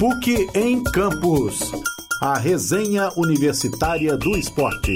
PUC 0.00 0.48
em 0.54 0.82
Campos. 0.82 1.60
A 2.22 2.38
resenha 2.38 3.10
universitária 3.18 4.16
do 4.16 4.30
esporte. 4.30 4.94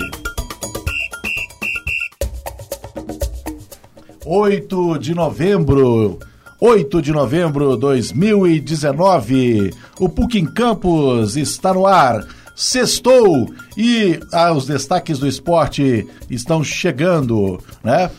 8 4.24 4.98
de 4.98 5.14
novembro. 5.14 6.18
8 6.58 7.02
de 7.02 7.12
novembro 7.12 7.74
de 7.74 7.80
2019. 7.80 9.74
O 10.00 10.08
PUC 10.08 10.38
em 10.38 10.46
Campos 10.46 11.36
está 11.36 11.74
no 11.74 11.86
ar. 11.86 12.26
Sextou 12.56 13.52
e 13.76 14.18
ah, 14.32 14.54
os 14.54 14.64
destaques 14.64 15.18
do 15.18 15.28
esporte 15.28 16.08
estão 16.30 16.64
chegando, 16.64 17.62
né? 17.82 18.10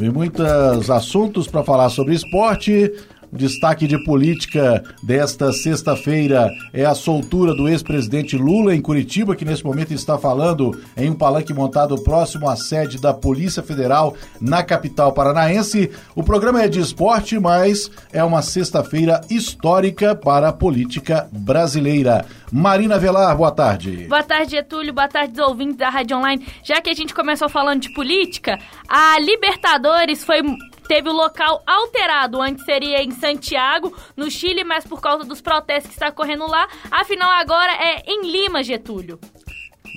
E 0.00 0.08
muitos 0.08 0.88
assuntos 0.88 1.48
para 1.48 1.64
falar 1.64 1.90
sobre 1.90 2.14
esporte. 2.14 2.92
Destaque 3.32 3.86
de 3.86 4.02
política 4.02 4.82
desta 5.02 5.52
sexta-feira 5.52 6.50
é 6.72 6.84
a 6.84 6.94
soltura 6.94 7.54
do 7.54 7.68
ex-presidente 7.68 8.36
Lula 8.36 8.74
em 8.74 8.80
Curitiba, 8.80 9.36
que 9.36 9.44
nesse 9.44 9.64
momento 9.64 9.92
está 9.92 10.18
falando 10.18 10.78
em 10.96 11.10
um 11.10 11.14
palanque 11.14 11.54
montado 11.54 11.96
próximo 12.02 12.48
à 12.48 12.56
sede 12.56 13.00
da 13.00 13.14
Polícia 13.14 13.62
Federal 13.62 14.16
na 14.40 14.64
capital 14.64 15.12
paranaense. 15.12 15.90
O 16.14 16.24
programa 16.24 16.62
é 16.62 16.68
de 16.68 16.80
esporte, 16.80 17.38
mas 17.38 17.90
é 18.12 18.22
uma 18.24 18.42
sexta-feira 18.42 19.20
histórica 19.30 20.14
para 20.14 20.48
a 20.48 20.52
política 20.52 21.28
brasileira. 21.30 22.26
Marina 22.52 22.98
Velar, 22.98 23.36
boa 23.36 23.52
tarde. 23.52 24.06
Boa 24.08 24.24
tarde, 24.24 24.52
Getúlio. 24.52 24.92
Boa 24.92 25.06
tarde, 25.06 25.40
ouvintes 25.40 25.76
da 25.76 25.88
Rádio 25.88 26.16
Online. 26.16 26.44
Já 26.64 26.80
que 26.80 26.90
a 26.90 26.94
gente 26.94 27.14
começou 27.14 27.48
falando 27.48 27.82
de 27.82 27.94
política, 27.94 28.58
a 28.88 29.20
Libertadores 29.20 30.24
foi 30.24 30.42
teve 30.90 31.08
o 31.08 31.12
local 31.12 31.62
alterado. 31.64 32.42
Antes 32.42 32.64
seria 32.64 33.00
em 33.00 33.12
Santiago, 33.12 33.96
no 34.16 34.28
Chile, 34.28 34.64
mas 34.64 34.84
por 34.84 35.00
causa 35.00 35.24
dos 35.24 35.40
protestos 35.40 35.90
que 35.90 35.94
está 35.94 36.08
ocorrendo 36.08 36.48
lá, 36.48 36.66
afinal 36.90 37.30
agora 37.30 37.70
é 37.74 38.02
em 38.10 38.28
Lima, 38.28 38.64
Getúlio. 38.64 39.16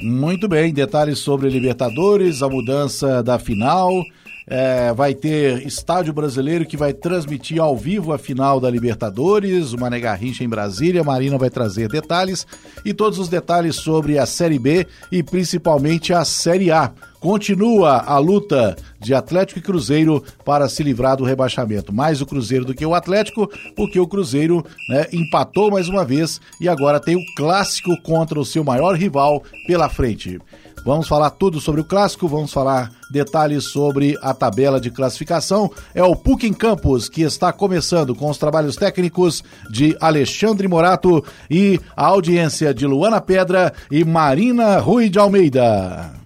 Muito 0.04 0.48
bem, 0.48 0.72
detalhes 0.72 1.18
sobre 1.18 1.50
Libertadores, 1.50 2.44
a 2.44 2.50
mudança 2.50 3.24
da 3.24 3.40
final. 3.40 4.04
É, 4.46 4.94
vai 4.94 5.14
ter 5.14 5.66
estádio 5.66 6.14
brasileiro 6.14 6.66
que 6.66 6.76
vai 6.76 6.94
transmitir 6.94 7.62
ao 7.62 7.78
vivo 7.78 8.12
a 8.12 8.18
final 8.18 8.60
da 8.60 8.70
Libertadores, 8.70 9.74
o 9.74 9.80
Mané 9.80 10.00
Garrincha 10.00 10.44
em 10.44 10.50
Brasília. 10.50 11.04
Marina 11.04 11.38
vai 11.38 11.50
trazer 11.50 11.88
detalhes 11.88 12.46
e 12.84 12.94
todos 12.94 13.20
os 13.20 13.30
detalhes 13.30 13.76
sobre 13.78 14.18
a 14.18 14.26
Série 14.26 14.60
B 14.60 14.86
e 15.12 15.24
principalmente 15.24 16.14
a 16.14 16.26
Série 16.26 16.72
A. 16.72 16.92
Continua 17.24 18.00
a 18.00 18.18
luta 18.18 18.76
de 19.00 19.14
Atlético 19.14 19.58
e 19.58 19.62
Cruzeiro 19.62 20.22
para 20.44 20.68
se 20.68 20.84
livrar 20.84 21.16
do 21.16 21.24
rebaixamento. 21.24 21.94
Mais 21.94 22.20
o 22.20 22.26
Cruzeiro 22.26 22.66
do 22.66 22.74
que 22.74 22.86
o 22.86 22.94
Atlético, 22.94 23.50
porque 23.78 23.98
o 23.98 24.06
Cruzeiro 24.06 24.62
né, 24.90 25.08
empatou 25.14 25.72
mais 25.72 25.88
uma 25.88 26.04
vez 26.04 26.42
e 26.60 26.68
agora 26.68 27.00
tem 27.00 27.16
o 27.16 27.26
clássico 27.38 27.96
contra 28.02 28.38
o 28.38 28.44
seu 28.44 28.62
maior 28.62 28.98
rival 28.98 29.42
pela 29.66 29.88
frente. 29.88 30.38
Vamos 30.86 31.08
falar 31.08 31.30
tudo 31.30 31.62
sobre 31.62 31.80
o 31.80 31.86
clássico, 31.86 32.28
vamos 32.28 32.52
falar 32.52 32.92
detalhes 33.10 33.66
sobre 33.66 34.18
a 34.22 34.34
tabela 34.34 34.82
de 34.82 34.92
classificação. 34.92 35.72
É 35.96 36.04
o 36.04 36.16
PUC 36.16 36.48
em 36.48 36.54
Campos 36.54 37.08
que 37.08 37.22
está 37.22 37.54
começando 37.54 38.14
com 38.14 38.30
os 38.30 38.38
trabalhos 38.38 38.76
técnicos 38.76 39.44
de 39.70 39.96
Alexandre 40.02 40.68
Morato 40.68 41.24
e 41.50 41.80
a 41.96 42.08
audiência 42.08 42.74
de 42.74 42.86
Luana 42.86 43.22
Pedra 43.22 43.74
e 43.90 44.04
Marina 44.04 44.78
Rui 44.80 45.10
de 45.10 45.20
Almeida. 45.20 46.23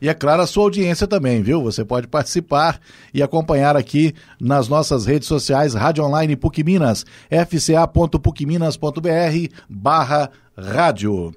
E 0.00 0.08
é 0.08 0.14
claro, 0.14 0.42
a 0.42 0.46
sua 0.46 0.64
audiência 0.64 1.06
também, 1.06 1.42
viu? 1.42 1.62
Você 1.62 1.84
pode 1.84 2.06
participar 2.06 2.80
e 3.12 3.22
acompanhar 3.22 3.76
aqui 3.76 4.14
nas 4.40 4.68
nossas 4.68 5.06
redes 5.06 5.26
sociais, 5.28 5.74
Rádio 5.74 6.04
Online 6.04 6.36
PUC 6.36 6.62
Minas, 6.62 7.04
fca.pucminas.br 7.30 8.78
barra 9.68 10.30
rádio. 10.56 11.34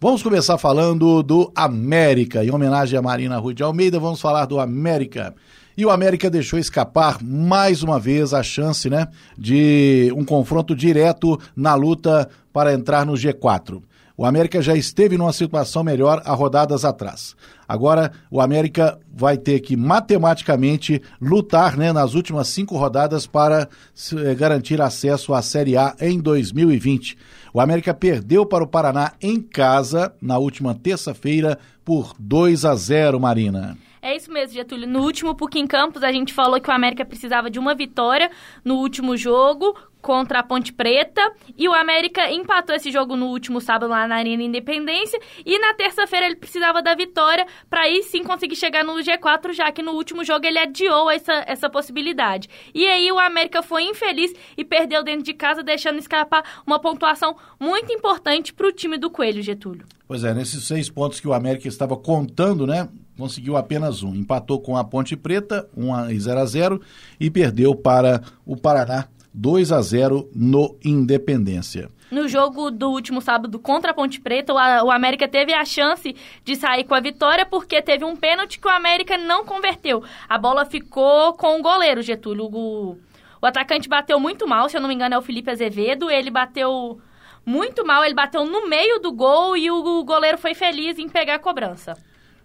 Vamos 0.00 0.22
começar 0.22 0.56
falando 0.58 1.22
do 1.22 1.50
América. 1.56 2.44
Em 2.44 2.50
homenagem 2.52 2.96
a 2.98 3.02
Marina 3.02 3.36
Rui 3.38 3.52
de 3.52 3.62
Almeida, 3.62 3.98
vamos 3.98 4.20
falar 4.20 4.46
do 4.46 4.60
América. 4.60 5.34
E 5.76 5.84
o 5.84 5.90
América 5.90 6.30
deixou 6.30 6.58
escapar 6.58 7.22
mais 7.22 7.82
uma 7.82 8.00
vez 8.00 8.34
a 8.34 8.42
chance 8.42 8.88
né, 8.90 9.08
de 9.36 10.12
um 10.16 10.24
confronto 10.24 10.74
direto 10.74 11.38
na 11.54 11.74
luta 11.74 12.28
para 12.52 12.72
entrar 12.72 13.06
no 13.06 13.12
G4. 13.12 13.80
O 14.18 14.26
América 14.26 14.60
já 14.60 14.74
esteve 14.74 15.16
numa 15.16 15.32
situação 15.32 15.84
melhor 15.84 16.20
há 16.24 16.34
rodadas 16.34 16.84
atrás. 16.84 17.36
Agora, 17.68 18.10
o 18.28 18.40
América 18.40 18.98
vai 19.14 19.38
ter 19.38 19.60
que 19.60 19.76
matematicamente 19.76 21.00
lutar 21.20 21.76
né, 21.76 21.92
nas 21.92 22.14
últimas 22.14 22.48
cinco 22.48 22.76
rodadas 22.76 23.28
para 23.28 23.68
eh, 24.12 24.34
garantir 24.34 24.82
acesso 24.82 25.32
à 25.32 25.40
Série 25.40 25.76
A 25.76 25.94
em 26.00 26.18
2020. 26.18 27.16
O 27.54 27.60
América 27.60 27.94
perdeu 27.94 28.44
para 28.44 28.64
o 28.64 28.66
Paraná 28.66 29.12
em 29.22 29.40
casa 29.40 30.12
na 30.20 30.36
última 30.36 30.74
terça-feira 30.74 31.56
por 31.84 32.12
2 32.18 32.64
a 32.64 32.74
0, 32.74 33.20
Marina. 33.20 33.78
É 34.00 34.14
isso 34.14 34.30
mesmo, 34.32 34.54
Getúlio. 34.54 34.88
No 34.88 35.02
último 35.02 35.34
PUC 35.34 35.58
em 35.58 35.66
Campos, 35.66 36.02
a 36.02 36.12
gente 36.12 36.32
falou 36.32 36.60
que 36.60 36.70
o 36.70 36.72
América 36.72 37.04
precisava 37.04 37.50
de 37.50 37.58
uma 37.58 37.74
vitória 37.74 38.30
no 38.64 38.76
último 38.76 39.16
jogo 39.16 39.76
contra 40.00 40.38
a 40.38 40.42
Ponte 40.42 40.72
Preta. 40.72 41.20
E 41.56 41.68
o 41.68 41.74
América 41.74 42.30
empatou 42.30 42.74
esse 42.74 42.90
jogo 42.90 43.16
no 43.16 43.26
último 43.26 43.60
sábado 43.60 43.90
lá 43.90 44.06
na 44.06 44.16
Arena 44.16 44.42
Independência. 44.42 45.20
E 45.44 45.58
na 45.58 45.74
terça-feira 45.74 46.26
ele 46.26 46.36
precisava 46.36 46.82
da 46.82 46.94
vitória 46.94 47.46
para 47.68 47.82
aí 47.82 48.02
sim 48.02 48.22
conseguir 48.22 48.56
chegar 48.56 48.84
no 48.84 48.94
G4, 48.94 49.52
já 49.52 49.70
que 49.72 49.82
no 49.82 49.92
último 49.92 50.24
jogo 50.24 50.46
ele 50.46 50.58
adiou 50.58 51.10
essa, 51.10 51.44
essa 51.46 51.68
possibilidade. 51.68 52.48
E 52.74 52.86
aí 52.86 53.10
o 53.10 53.18
América 53.18 53.62
foi 53.62 53.82
infeliz 53.82 54.32
e 54.56 54.64
perdeu 54.64 55.02
dentro 55.02 55.24
de 55.24 55.34
casa, 55.34 55.62
deixando 55.62 55.98
escapar 55.98 56.62
uma 56.66 56.78
pontuação 56.78 57.36
muito 57.58 57.92
importante 57.92 58.52
para 58.52 58.68
o 58.68 58.72
time 58.72 58.96
do 58.96 59.10
Coelho, 59.10 59.42
Getúlio. 59.42 59.86
Pois 60.06 60.24
é, 60.24 60.32
nesses 60.32 60.64
seis 60.64 60.88
pontos 60.88 61.20
que 61.20 61.28
o 61.28 61.34
América 61.34 61.68
estava 61.68 61.96
contando, 61.96 62.66
né? 62.66 62.88
Conseguiu 63.18 63.56
apenas 63.56 64.02
um. 64.02 64.14
Empatou 64.14 64.60
com 64.60 64.76
a 64.76 64.84
Ponte 64.84 65.16
Preta, 65.16 65.68
1 65.76 66.10
em 66.10 66.20
0 66.20 66.40
a 66.40 66.46
0 66.46 66.80
e 67.18 67.28
perdeu 67.28 67.74
para 67.74 68.22
o 68.46 68.56
Paraná 68.56 69.08
2 69.34 69.72
a 69.72 69.82
0 69.82 70.30
no 70.34 70.78
Independência. 70.84 71.90
No 72.10 72.26
jogo 72.26 72.70
do 72.70 72.88
último 72.88 73.20
sábado 73.20 73.58
contra 73.58 73.90
a 73.90 73.94
Ponte 73.94 74.20
Preta, 74.20 74.54
o 74.54 74.90
América 74.90 75.28
teve 75.28 75.52
a 75.52 75.64
chance 75.64 76.14
de 76.42 76.56
sair 76.56 76.84
com 76.84 76.94
a 76.94 77.00
vitória 77.00 77.44
porque 77.44 77.82
teve 77.82 78.04
um 78.04 78.16
pênalti 78.16 78.58
que 78.58 78.66
o 78.66 78.70
América 78.70 79.18
não 79.18 79.44
converteu. 79.44 80.02
A 80.26 80.38
bola 80.38 80.64
ficou 80.64 81.34
com 81.34 81.58
o 81.58 81.62
goleiro, 81.62 82.00
Getúlio. 82.00 82.46
O, 82.46 82.96
o 83.42 83.46
atacante 83.46 83.88
bateu 83.88 84.18
muito 84.18 84.46
mal, 84.46 84.68
se 84.68 84.76
eu 84.76 84.80
não 84.80 84.88
me 84.88 84.94
engano 84.94 85.16
é 85.16 85.18
o 85.18 85.22
Felipe 85.22 85.50
Azevedo. 85.50 86.10
Ele 86.10 86.30
bateu 86.30 86.98
muito 87.44 87.84
mal, 87.84 88.04
ele 88.04 88.14
bateu 88.14 88.46
no 88.46 88.68
meio 88.68 88.98
do 89.00 89.12
gol 89.12 89.56
e 89.56 89.70
o 89.70 90.02
goleiro 90.04 90.38
foi 90.38 90.54
feliz 90.54 90.98
em 90.98 91.08
pegar 91.08 91.34
a 91.34 91.38
cobrança. 91.38 91.94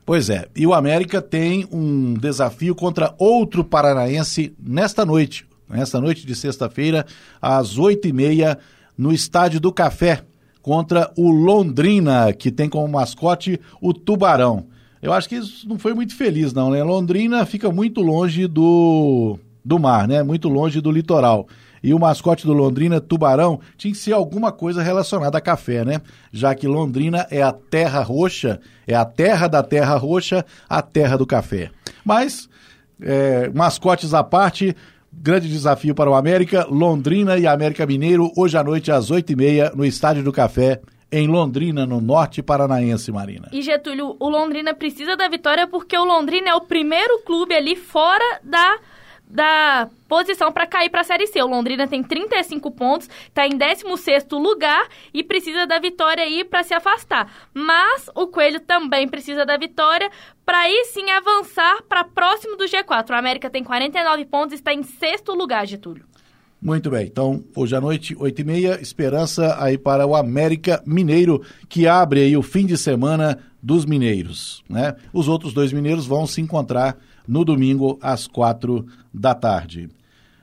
Pois 0.06 0.30
é, 0.30 0.47
e 0.53 0.68
o 0.68 0.74
América 0.74 1.22
tem 1.22 1.66
um 1.72 2.14
desafio 2.14 2.75
contra 2.75 3.16
outro 3.18 3.64
paranaense 3.64 4.53
nesta 4.59 5.06
noite, 5.06 5.46
nesta 5.69 6.02
noite 6.02 6.28
de 6.28 6.36
sexta-feira, 6.36 7.06
às 7.41 7.78
oito 7.78 8.08
e 8.08 8.12
meia, 8.12 8.58
no 8.97 9.13
Estádio 9.13 9.62
do 9.62 9.72
Café, 9.72 10.24
contra 10.62 11.09
o 11.18 11.31
Londrina, 11.31 12.34
que 12.34 12.52
tem 12.52 12.68
como 12.68 12.88
mascote 12.88 13.59
o 13.81 13.94
Tubarão. 13.94 14.66
Eu 15.02 15.13
acho 15.13 15.28
que 15.28 15.36
isso 15.36 15.68
não 15.68 15.80
foi 15.80 15.94
muito 15.94 16.16
feliz, 16.16 16.53
não, 16.53 16.69
né? 16.69 16.84
Londrina 16.84 17.46
fica 17.46 17.72
muito 17.72 18.02
longe 18.02 18.46
do, 18.46 19.38
do 19.63 19.80
mar, 19.80 20.08
né? 20.08 20.22
Muito 20.22 20.50
longe 20.50 20.81
do 20.81 20.92
litoral 20.92 21.47
e 21.84 21.94
o 21.94 22.00
mascote 22.00 22.46
do 22.46 22.54
Londrina, 22.54 23.02
Tubarão, 23.02 23.60
tinha 23.78 23.94
que 23.94 24.00
ser 24.00 24.14
alguma 24.14 24.52
coisa 24.52 24.82
relacionada 24.82 25.38
a 25.38 25.42
café, 25.42 25.84
né? 25.84 26.02
Já 26.32 26.56
que 26.56 26.66
Londrina 26.66 27.28
é 27.30 27.42
a 27.42 27.52
terra 27.52 28.02
roxa, 28.02 28.62
é 28.88 28.96
a 28.96 29.04
terra 29.04 29.48
da 29.48 29.62
terra 29.62 29.96
roxa, 29.98 30.46
a 30.70 30.82
terra 30.82 31.18
do 31.18 31.28
café. 31.28 31.70
Mas, 32.06 32.50
é, 33.02 33.50
mascotes 33.50 34.14
à 34.14 34.24
parte, 34.24 34.74
grande 35.12 35.50
desafio 35.50 35.94
para 35.94 36.10
o 36.10 36.16
América, 36.16 36.66
Londrina 36.69 37.38
e 37.38 37.46
América 37.46 37.86
Mineiro, 37.86 38.31
hoje 38.38 38.57
à 38.57 38.63
noite 38.63 38.90
às 38.90 39.12
oito 39.12 39.34
e 39.34 39.36
meia, 39.36 39.72
no 39.75 39.86
Estádio 39.86 40.24
do 40.24 40.31
Café, 40.31 40.80
em 41.12 41.28
Londrina, 41.28 41.86
no 41.86 42.02
norte 42.02 42.42
paranaense, 42.42 43.12
Marina. 43.12 43.50
E 43.52 43.62
Getúlio, 43.62 44.16
o 44.19 44.30
Londrina 44.30 44.74
precisa 44.74 45.16
da 45.16 45.28
vitória 45.28 45.68
porque 45.68 45.96
o 45.96 46.04
Londrina 46.04 46.50
é 46.50 46.56
o 46.56 46.62
primeiro 46.62 47.19
clube 47.19 47.54
ali 47.54 47.75
fora 47.75 48.40
da 48.42 48.80
da 49.33 49.89
posição 50.07 50.51
para 50.51 50.68
cair 50.68 50.91
para 50.91 51.01
a 51.01 51.03
Série 51.03 51.25
C. 51.25 51.41
O 51.41 51.47
Londrina 51.47 51.88
tem 51.88 52.03
35 52.03 52.69
pontos, 52.69 53.09
está 53.27 53.47
em 53.47 53.57
16 53.57 54.27
lugar 54.33 54.88
e 55.12 55.24
precisa 55.24 55.65
da 55.65 55.80
vitória 55.80 56.24
aí 56.24 56.44
para 56.44 56.62
se 56.62 56.71
afastar. 56.71 57.33
Mas 57.51 58.12
o 58.13 58.27
Coelho 58.27 58.59
também 58.59 59.07
precisa 59.07 59.44
da 59.44 59.57
vitória 59.57 60.12
para 60.45 60.59
aí 60.59 60.85
sim 60.94 61.09
avançar 61.09 61.81
para 61.89 62.03
próximo 62.03 62.56
do 62.56 62.65
G4. 62.65 63.09
O 63.09 63.13
América 63.13 63.50
tem 63.50 63.63
49 63.63 64.25
pontos 64.25 64.51
e 64.51 64.56
está 64.56 64.71
em 64.71 64.83
sexto 64.83 65.33
lugar, 65.33 65.65
Getúlio. 65.65 66.06
Muito 66.62 66.91
bem, 66.91 67.07
então 67.07 67.44
hoje 67.56 67.75
à 67.75 67.81
noite, 67.81 68.15
8h30, 68.15 68.81
esperança 68.81 69.57
aí 69.59 69.77
para 69.80 70.06
o 70.06 70.15
América 70.15 70.81
Mineiro, 70.85 71.44
que 71.68 71.88
abre 71.88 72.21
aí 72.21 72.38
o 72.38 72.44
fim 72.44 72.65
de 72.68 72.77
semana 72.77 73.39
dos 73.62 73.83
mineiros. 73.83 74.63
Né? 74.69 74.95
Os 75.12 75.27
outros 75.27 75.53
dois 75.53 75.74
mineiros 75.74 76.06
vão 76.06 76.27
se 76.27 76.39
encontrar 76.39 76.97
no 77.28 77.44
domingo 77.46 77.98
às 78.02 78.28
quatro 78.28 78.86
da 79.14 79.34
tarde. 79.34 79.90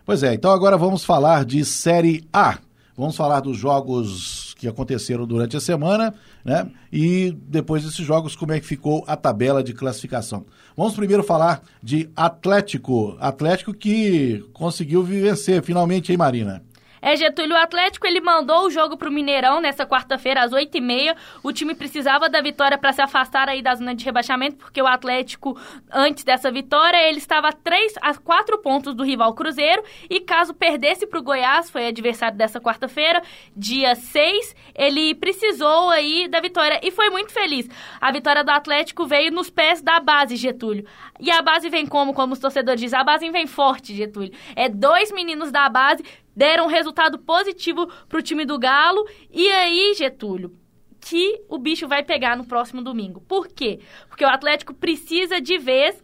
Pois 0.04 0.22
é, 0.22 0.34
então 0.34 0.50
agora 0.50 0.76
vamos 0.76 1.04
falar 1.04 1.44
de 1.44 1.64
Série 1.64 2.24
A. 2.32 2.58
Vamos 2.96 3.16
falar 3.16 3.40
dos 3.40 3.56
jogos 3.56 4.54
que 4.58 4.68
aconteceram 4.68 5.26
durante 5.26 5.56
a 5.56 5.60
semana, 5.60 6.12
né? 6.44 6.70
E 6.92 7.34
depois 7.48 7.82
desses 7.82 8.04
jogos, 8.04 8.36
como 8.36 8.52
é 8.52 8.60
que 8.60 8.66
ficou 8.66 9.02
a 9.06 9.16
tabela 9.16 9.62
de 9.62 9.72
classificação. 9.72 10.44
Vamos 10.76 10.94
primeiro 10.94 11.22
falar 11.22 11.62
de 11.82 12.10
Atlético. 12.14 13.16
Atlético 13.18 13.72
que 13.72 14.44
conseguiu 14.52 15.02
vencer 15.02 15.62
finalmente, 15.62 16.12
hein, 16.12 16.18
Marina? 16.18 16.62
É, 17.02 17.16
Getúlio, 17.16 17.54
o 17.54 17.58
Atlético 17.58 18.06
ele 18.06 18.20
mandou 18.20 18.66
o 18.66 18.70
jogo 18.70 18.96
pro 18.96 19.10
Mineirão 19.10 19.60
nessa 19.60 19.86
quarta-feira 19.86 20.42
às 20.42 20.52
8h30. 20.52 21.16
O 21.42 21.52
time 21.52 21.74
precisava 21.74 22.28
da 22.28 22.40
vitória 22.40 22.76
para 22.76 22.92
se 22.92 23.00
afastar 23.00 23.48
aí 23.48 23.62
da 23.62 23.74
zona 23.74 23.94
de 23.94 24.04
rebaixamento, 24.04 24.56
porque 24.56 24.82
o 24.82 24.86
Atlético, 24.86 25.58
antes 25.90 26.24
dessa 26.24 26.50
vitória, 26.50 27.08
ele 27.08 27.18
estava 27.18 27.48
a 27.48 27.52
3 27.52 27.94
a 28.00 28.14
4 28.14 28.58
pontos 28.58 28.94
do 28.94 29.02
rival 29.02 29.34
Cruzeiro. 29.34 29.82
E 30.08 30.20
caso 30.20 30.52
perdesse 30.52 31.06
pro 31.06 31.22
Goiás, 31.22 31.70
foi 31.70 31.86
adversário 31.86 32.36
dessa 32.36 32.60
quarta-feira, 32.60 33.22
dia 33.56 33.94
6, 33.94 34.54
ele 34.74 35.14
precisou 35.14 35.90
aí 35.90 36.28
da 36.28 36.40
vitória 36.40 36.80
e 36.82 36.90
foi 36.90 37.08
muito 37.10 37.32
feliz. 37.32 37.68
A 38.00 38.12
vitória 38.12 38.44
do 38.44 38.50
Atlético 38.50 39.06
veio 39.06 39.32
nos 39.32 39.48
pés 39.48 39.80
da 39.80 40.00
base, 40.00 40.36
Getúlio. 40.36 40.86
E 41.18 41.30
a 41.30 41.42
base 41.42 41.68
vem 41.68 41.86
como? 41.86 42.14
Como 42.14 42.32
os 42.32 42.38
torcedores 42.38 42.80
dizem, 42.80 42.98
a 42.98 43.04
base 43.04 43.28
vem 43.30 43.46
forte, 43.46 43.94
Getúlio. 43.94 44.32
É 44.56 44.68
dois 44.68 45.12
meninos 45.12 45.50
da 45.50 45.68
base 45.68 46.02
deram 46.40 46.64
um 46.64 46.68
resultado 46.68 47.18
positivo 47.18 47.86
para 48.08 48.18
o 48.18 48.22
time 48.22 48.46
do 48.46 48.58
Galo. 48.58 49.06
E 49.30 49.46
aí, 49.48 49.92
Getúlio, 49.94 50.56
que 50.98 51.42
o 51.50 51.58
bicho 51.58 51.86
vai 51.86 52.02
pegar 52.02 52.34
no 52.34 52.46
próximo 52.46 52.80
domingo. 52.80 53.20
Por 53.20 53.46
quê? 53.46 53.80
Porque 54.08 54.24
o 54.24 54.28
Atlético 54.28 54.72
precisa 54.72 55.38
de 55.38 55.58
vez 55.58 56.02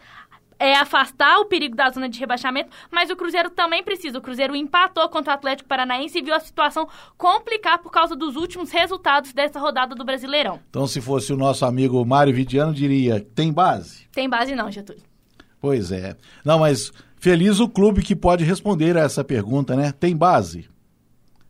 é, 0.58 0.74
afastar 0.74 1.38
o 1.38 1.46
perigo 1.46 1.74
da 1.74 1.88
zona 1.88 2.06
de 2.06 2.20
rebaixamento, 2.20 2.68
mas 2.90 3.08
o 3.08 3.16
Cruzeiro 3.16 3.48
também 3.48 3.82
precisa. 3.82 4.18
O 4.18 4.20
Cruzeiro 4.20 4.54
empatou 4.54 5.08
contra 5.08 5.32
o 5.32 5.34
Atlético 5.34 5.70
Paranaense 5.70 6.18
e 6.18 6.22
viu 6.22 6.34
a 6.34 6.40
situação 6.40 6.86
complicar 7.16 7.78
por 7.78 7.90
causa 7.90 8.14
dos 8.14 8.36
últimos 8.36 8.70
resultados 8.70 9.32
dessa 9.32 9.58
rodada 9.58 9.94
do 9.94 10.04
Brasileirão. 10.04 10.60
Então, 10.68 10.86
se 10.86 11.00
fosse 11.00 11.32
o 11.32 11.36
nosso 11.36 11.64
amigo 11.64 12.04
Mário 12.04 12.34
Vidiano, 12.34 12.74
diria: 12.74 13.26
tem 13.34 13.50
base? 13.50 14.06
Tem 14.12 14.28
base 14.28 14.54
não, 14.54 14.70
Getúlio. 14.70 15.02
Pois 15.60 15.90
é. 15.90 16.14
Não, 16.44 16.58
mas 16.58 16.92
Feliz 17.26 17.58
o 17.58 17.69
clube 17.69 18.05
que 18.05 18.14
pode 18.14 18.44
responder 18.44 18.96
a 18.96 19.00
essa 19.00 19.25
pergunta, 19.25 19.75
né? 19.75 19.90
Tem 19.90 20.17
base? 20.17 20.69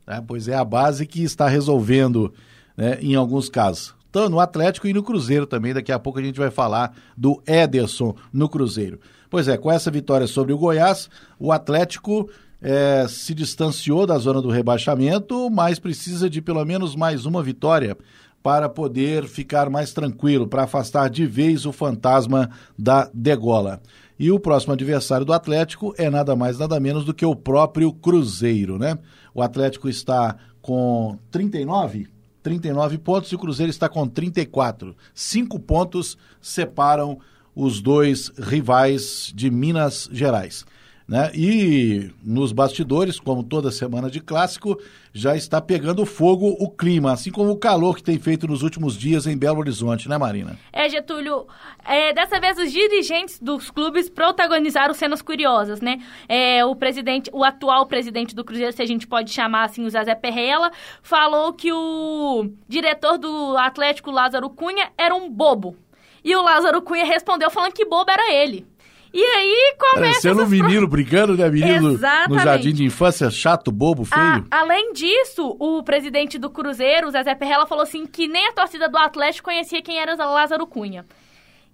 É, 0.06 0.22
pois 0.22 0.48
é 0.48 0.54
a 0.54 0.64
base 0.64 1.06
que 1.06 1.22
está 1.22 1.48
resolvendo 1.48 2.32
né, 2.74 2.96
em 3.02 3.14
alguns 3.14 3.50
casos. 3.50 3.94
Então, 4.08 4.26
no 4.30 4.40
Atlético 4.40 4.88
e 4.88 4.94
no 4.94 5.02
Cruzeiro 5.02 5.46
também. 5.46 5.74
Daqui 5.74 5.92
a 5.92 5.98
pouco 5.98 6.18
a 6.18 6.22
gente 6.22 6.38
vai 6.38 6.50
falar 6.50 6.96
do 7.14 7.42
Ederson 7.46 8.16
no 8.32 8.48
Cruzeiro. 8.48 8.98
Pois 9.28 9.48
é, 9.48 9.58
com 9.58 9.70
essa 9.70 9.90
vitória 9.90 10.26
sobre 10.26 10.54
o 10.54 10.56
Goiás, 10.56 11.10
o 11.38 11.52
Atlético 11.52 12.26
é, 12.62 13.04
se 13.06 13.34
distanciou 13.34 14.06
da 14.06 14.16
zona 14.16 14.40
do 14.40 14.48
rebaixamento, 14.48 15.50
mas 15.50 15.78
precisa 15.78 16.30
de 16.30 16.40
pelo 16.40 16.64
menos 16.64 16.96
mais 16.96 17.26
uma 17.26 17.42
vitória 17.42 17.98
para 18.42 18.68
poder 18.68 19.24
ficar 19.24 19.68
mais 19.68 19.92
tranquilo, 19.92 20.46
para 20.46 20.62
afastar 20.62 21.10
de 21.10 21.26
vez 21.26 21.66
o 21.66 21.72
fantasma 21.72 22.48
da 22.78 23.10
degola. 23.12 23.82
E 24.18 24.30
o 24.30 24.40
próximo 24.40 24.72
adversário 24.72 25.26
do 25.26 25.32
Atlético 25.32 25.94
é 25.98 26.08
nada 26.08 26.34
mais, 26.34 26.58
nada 26.58 26.80
menos 26.80 27.04
do 27.04 27.12
que 27.12 27.26
o 27.26 27.36
próprio 27.36 27.92
Cruzeiro, 27.92 28.78
né? 28.78 28.98
O 29.34 29.42
Atlético 29.42 29.88
está 29.88 30.36
com 30.62 31.18
39, 31.30 32.08
39 32.42 32.98
pontos 32.98 33.30
e 33.30 33.34
o 33.34 33.38
Cruzeiro 33.38 33.70
está 33.70 33.88
com 33.88 34.08
34. 34.08 34.96
Cinco 35.14 35.60
pontos 35.60 36.16
separam 36.40 37.18
os 37.54 37.80
dois 37.80 38.32
rivais 38.38 39.32
de 39.34 39.50
Minas 39.50 40.08
Gerais. 40.10 40.64
Né? 41.08 41.30
E 41.34 42.10
nos 42.20 42.50
bastidores, 42.50 43.20
como 43.20 43.44
toda 43.44 43.70
semana 43.70 44.10
de 44.10 44.20
clássico, 44.20 44.76
já 45.12 45.36
está 45.36 45.60
pegando 45.60 46.04
fogo 46.04 46.56
o 46.58 46.68
clima, 46.68 47.12
assim 47.12 47.30
como 47.30 47.52
o 47.52 47.56
calor 47.56 47.94
que 47.94 48.02
tem 48.02 48.18
feito 48.18 48.48
nos 48.48 48.62
últimos 48.62 48.98
dias 48.98 49.24
em 49.24 49.38
Belo 49.38 49.60
Horizonte, 49.60 50.08
né, 50.08 50.18
Marina? 50.18 50.58
É, 50.72 50.88
Getúlio. 50.88 51.46
É, 51.84 52.12
dessa 52.12 52.40
vez 52.40 52.58
os 52.58 52.72
dirigentes 52.72 53.38
dos 53.38 53.70
clubes 53.70 54.10
protagonizaram 54.10 54.92
cenas 54.94 55.22
curiosas, 55.22 55.80
né? 55.80 56.02
É, 56.28 56.64
o 56.64 56.74
presidente, 56.74 57.30
o 57.32 57.44
atual 57.44 57.86
presidente 57.86 58.34
do 58.34 58.44
Cruzeiro, 58.44 58.72
se 58.72 58.82
a 58.82 58.86
gente 58.86 59.06
pode 59.06 59.30
chamar 59.30 59.64
assim, 59.64 59.86
o 59.86 59.90
Zé 59.90 60.14
Perrella, 60.16 60.72
falou 61.02 61.52
que 61.52 61.72
o 61.72 62.50
diretor 62.68 63.16
do 63.16 63.56
Atlético, 63.56 64.10
Lázaro 64.10 64.50
Cunha, 64.50 64.90
era 64.98 65.14
um 65.14 65.30
bobo. 65.30 65.76
E 66.24 66.34
o 66.34 66.42
Lázaro 66.42 66.82
Cunha 66.82 67.04
respondeu 67.04 67.48
falando 67.48 67.72
que 67.72 67.84
bobo 67.84 68.10
era 68.10 68.34
ele. 68.34 68.66
E 69.12 69.22
aí 69.22 69.74
começa. 69.78 70.12
Parecendo 70.12 70.44
um 70.44 70.48
menino 70.48 70.80
pro... 70.80 70.88
brincando, 70.88 71.36
né? 71.36 71.48
Menino 71.48 71.92
Exatamente. 71.92 72.30
no 72.30 72.38
jardim 72.38 72.72
de 72.72 72.84
infância, 72.84 73.30
chato, 73.30 73.72
bobo, 73.72 74.04
feio. 74.04 74.46
Ah, 74.50 74.60
além 74.60 74.92
disso, 74.92 75.56
o 75.58 75.82
presidente 75.82 76.38
do 76.38 76.50
Cruzeiro, 76.50 77.10
Zezé 77.10 77.34
Perrella, 77.34 77.66
falou 77.66 77.82
assim 77.82 78.06
que 78.06 78.28
nem 78.28 78.48
a 78.48 78.52
torcida 78.52 78.88
do 78.88 78.98
Atlético 78.98 79.48
conhecia 79.48 79.82
quem 79.82 79.98
era 79.98 80.14
Lázaro 80.14 80.66
Cunha. 80.66 81.04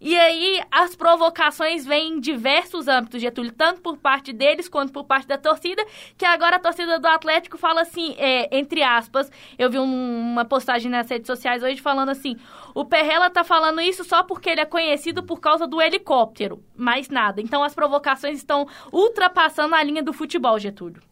E 0.05 0.19
aí 0.19 0.61
as 0.69 0.97
provocações 0.97 1.87
vêm 1.87 2.15
em 2.15 2.21
diversos 2.21 2.89
âmbitos, 2.89 3.21
Getúlio, 3.21 3.53
tanto 3.53 3.81
por 3.81 3.97
parte 3.97 4.33
deles 4.33 4.69
quanto 4.69 4.93
por 4.93 5.05
parte 5.05 5.29
da 5.29 5.39
torcida, 5.39 5.81
que 6.19 6.25
agora 6.25 6.57
a 6.57 6.59
torcida 6.59 6.99
do 6.99 7.07
Atlético 7.07 7.57
fala 7.57 7.83
assim, 7.83 8.17
é, 8.19 8.59
entre 8.59 8.83
aspas, 8.83 9.31
eu 9.57 9.71
vi 9.71 9.79
um, 9.79 9.85
uma 10.33 10.45
postagem 10.45 10.91
nas 10.91 11.09
redes 11.09 11.29
sociais 11.29 11.63
hoje 11.63 11.81
falando 11.81 12.09
assim, 12.09 12.37
o 12.75 12.85
Perrella 12.85 13.31
tá 13.31 13.45
falando 13.45 13.81
isso 13.81 14.05
só 14.05 14.23
porque 14.23 14.51
ele 14.51 14.61
é 14.61 14.67
conhecido 14.67 15.23
por 15.23 15.41
causa 15.41 15.67
do 15.67 15.81
helicóptero, 15.81 16.63
mais 16.77 17.09
nada. 17.09 17.41
Então 17.41 17.63
as 17.63 17.75
provocações 17.75 18.37
estão 18.39 18.67
ultrapassando 18.93 19.75
a 19.75 19.83
linha 19.83 20.03
do 20.03 20.13
futebol, 20.13 20.59
Getúlio. 20.59 21.03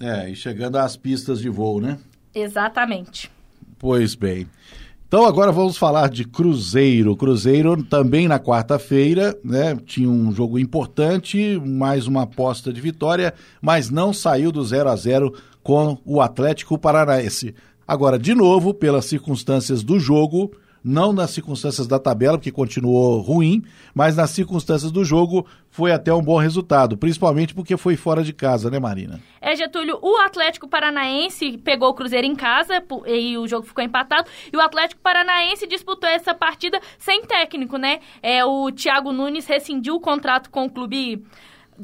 É, 0.00 0.28
e 0.28 0.34
chegando 0.34 0.76
às 0.76 0.96
pistas 0.96 1.40
de 1.40 1.48
voo, 1.48 1.80
né? 1.80 1.98
Exatamente. 2.34 3.30
Pois 3.78 4.14
bem. 4.14 4.48
Então 5.06 5.24
agora 5.24 5.52
vamos 5.52 5.76
falar 5.76 6.08
de 6.08 6.24
Cruzeiro. 6.24 7.16
Cruzeiro 7.16 7.80
também 7.84 8.26
na 8.26 8.40
quarta-feira, 8.40 9.38
né? 9.44 9.76
Tinha 9.76 10.08
um 10.08 10.32
jogo 10.32 10.58
importante, 10.58 11.60
mais 11.64 12.08
uma 12.08 12.22
aposta 12.22 12.72
de 12.72 12.80
vitória, 12.80 13.32
mas 13.62 13.90
não 13.90 14.12
saiu 14.12 14.50
do 14.50 14.64
0 14.64 14.88
a 14.88 14.96
0 14.96 15.32
com 15.62 15.96
o 16.04 16.20
Atlético 16.20 16.76
Paranaense. 16.76 17.54
Agora, 17.86 18.18
de 18.18 18.34
novo, 18.34 18.74
pelas 18.74 19.04
circunstâncias 19.04 19.84
do 19.84 20.00
jogo, 20.00 20.50
não 20.84 21.14
nas 21.14 21.30
circunstâncias 21.30 21.86
da 21.86 21.98
tabela, 21.98 22.36
porque 22.36 22.52
continuou 22.52 23.20
ruim, 23.20 23.64
mas 23.94 24.16
nas 24.16 24.30
circunstâncias 24.30 24.92
do 24.92 25.02
jogo 25.02 25.46
foi 25.70 25.90
até 25.90 26.12
um 26.12 26.20
bom 26.20 26.36
resultado, 26.36 26.98
principalmente 26.98 27.54
porque 27.54 27.76
foi 27.76 27.96
fora 27.96 28.22
de 28.22 28.34
casa, 28.34 28.70
né, 28.70 28.78
Marina? 28.78 29.18
É, 29.40 29.56
Getúlio, 29.56 29.98
o 30.02 30.18
Atlético 30.18 30.68
Paranaense 30.68 31.56
pegou 31.58 31.88
o 31.88 31.94
Cruzeiro 31.94 32.26
em 32.26 32.36
casa 32.36 32.82
e 33.06 33.38
o 33.38 33.48
jogo 33.48 33.66
ficou 33.66 33.82
empatado, 33.82 34.28
e 34.52 34.56
o 34.56 34.60
Atlético 34.60 35.00
Paranaense 35.00 35.66
disputou 35.66 36.08
essa 36.08 36.34
partida 36.34 36.78
sem 36.98 37.22
técnico, 37.24 37.78
né? 37.78 38.00
É, 38.22 38.44
o 38.44 38.70
Thiago 38.70 39.10
Nunes 39.10 39.46
rescindiu 39.46 39.94
o 39.94 40.00
contrato 40.00 40.50
com 40.50 40.66
o 40.66 40.70
clube 40.70 41.24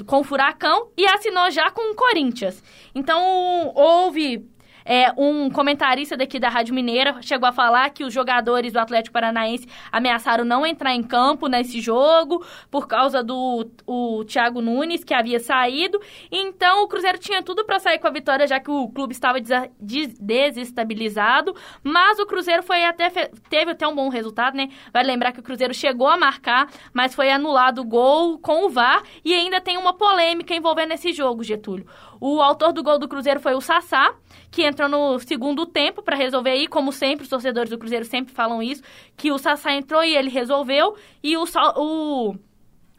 com 0.05 0.19
o 0.19 0.23
Furacão 0.23 0.87
e 0.95 1.05
assinou 1.05 1.51
já 1.51 1.69
com 1.71 1.91
o 1.91 1.95
Corinthians. 1.95 2.63
Então, 2.95 3.73
houve 3.75 4.47
é, 4.91 5.13
um 5.15 5.49
comentarista 5.49 6.17
daqui 6.17 6.37
da 6.37 6.49
Rádio 6.49 6.75
Mineira 6.75 7.15
chegou 7.21 7.47
a 7.47 7.53
falar 7.53 7.89
que 7.91 8.03
os 8.03 8.13
jogadores 8.13 8.73
do 8.73 8.77
Atlético 8.77 9.13
Paranaense 9.13 9.65
ameaçaram 9.89 10.43
não 10.43 10.65
entrar 10.65 10.93
em 10.93 11.01
campo 11.01 11.47
nesse 11.47 11.79
jogo 11.79 12.45
por 12.69 12.89
causa 12.89 13.23
do 13.23 13.71
o 13.87 14.25
Thiago 14.25 14.61
Nunes, 14.61 15.05
que 15.05 15.13
havia 15.13 15.39
saído. 15.39 15.97
Então, 16.29 16.83
o 16.83 16.89
Cruzeiro 16.89 17.17
tinha 17.17 17.41
tudo 17.41 17.63
para 17.63 17.79
sair 17.79 17.99
com 17.99 18.07
a 18.07 18.11
vitória, 18.11 18.45
já 18.45 18.59
que 18.59 18.69
o 18.69 18.89
clube 18.89 19.13
estava 19.13 19.37
desestabilizado. 19.79 21.55
Mas 21.81 22.19
o 22.19 22.25
Cruzeiro 22.25 22.61
foi 22.61 22.83
até 22.83 23.09
teve 23.49 23.71
até 23.71 23.87
um 23.87 23.95
bom 23.95 24.09
resultado, 24.09 24.57
né? 24.57 24.67
Vai 24.91 25.05
lembrar 25.05 25.31
que 25.31 25.39
o 25.39 25.43
Cruzeiro 25.43 25.73
chegou 25.73 26.09
a 26.09 26.17
marcar, 26.17 26.69
mas 26.93 27.15
foi 27.15 27.31
anulado 27.31 27.79
o 27.79 27.85
gol 27.85 28.37
com 28.39 28.65
o 28.65 28.69
VAR. 28.69 29.03
E 29.23 29.33
ainda 29.33 29.61
tem 29.61 29.77
uma 29.77 29.93
polêmica 29.93 30.53
envolvendo 30.53 30.91
esse 30.91 31.13
jogo, 31.13 31.45
Getúlio. 31.45 31.87
O 32.23 32.39
autor 32.39 32.71
do 32.71 32.83
gol 32.83 32.99
do 32.99 33.07
Cruzeiro 33.07 33.39
foi 33.39 33.55
o 33.55 33.61
Sassá, 33.61 34.13
que 34.51 34.63
entrou 34.63 34.87
no 34.87 35.17
segundo 35.17 35.65
tempo 35.65 36.03
para 36.03 36.15
resolver 36.15 36.51
aí, 36.51 36.67
como 36.67 36.91
sempre, 36.91 37.23
os 37.23 37.29
torcedores 37.29 37.71
do 37.71 37.79
Cruzeiro 37.79 38.05
sempre 38.05 38.31
falam 38.31 38.61
isso, 38.61 38.83
que 39.17 39.31
o 39.31 39.39
Sassá 39.39 39.73
entrou 39.73 40.03
e 40.03 40.15
ele 40.15 40.29
resolveu, 40.29 40.95
e 41.23 41.35
o, 41.35 41.43
o, 41.77 42.35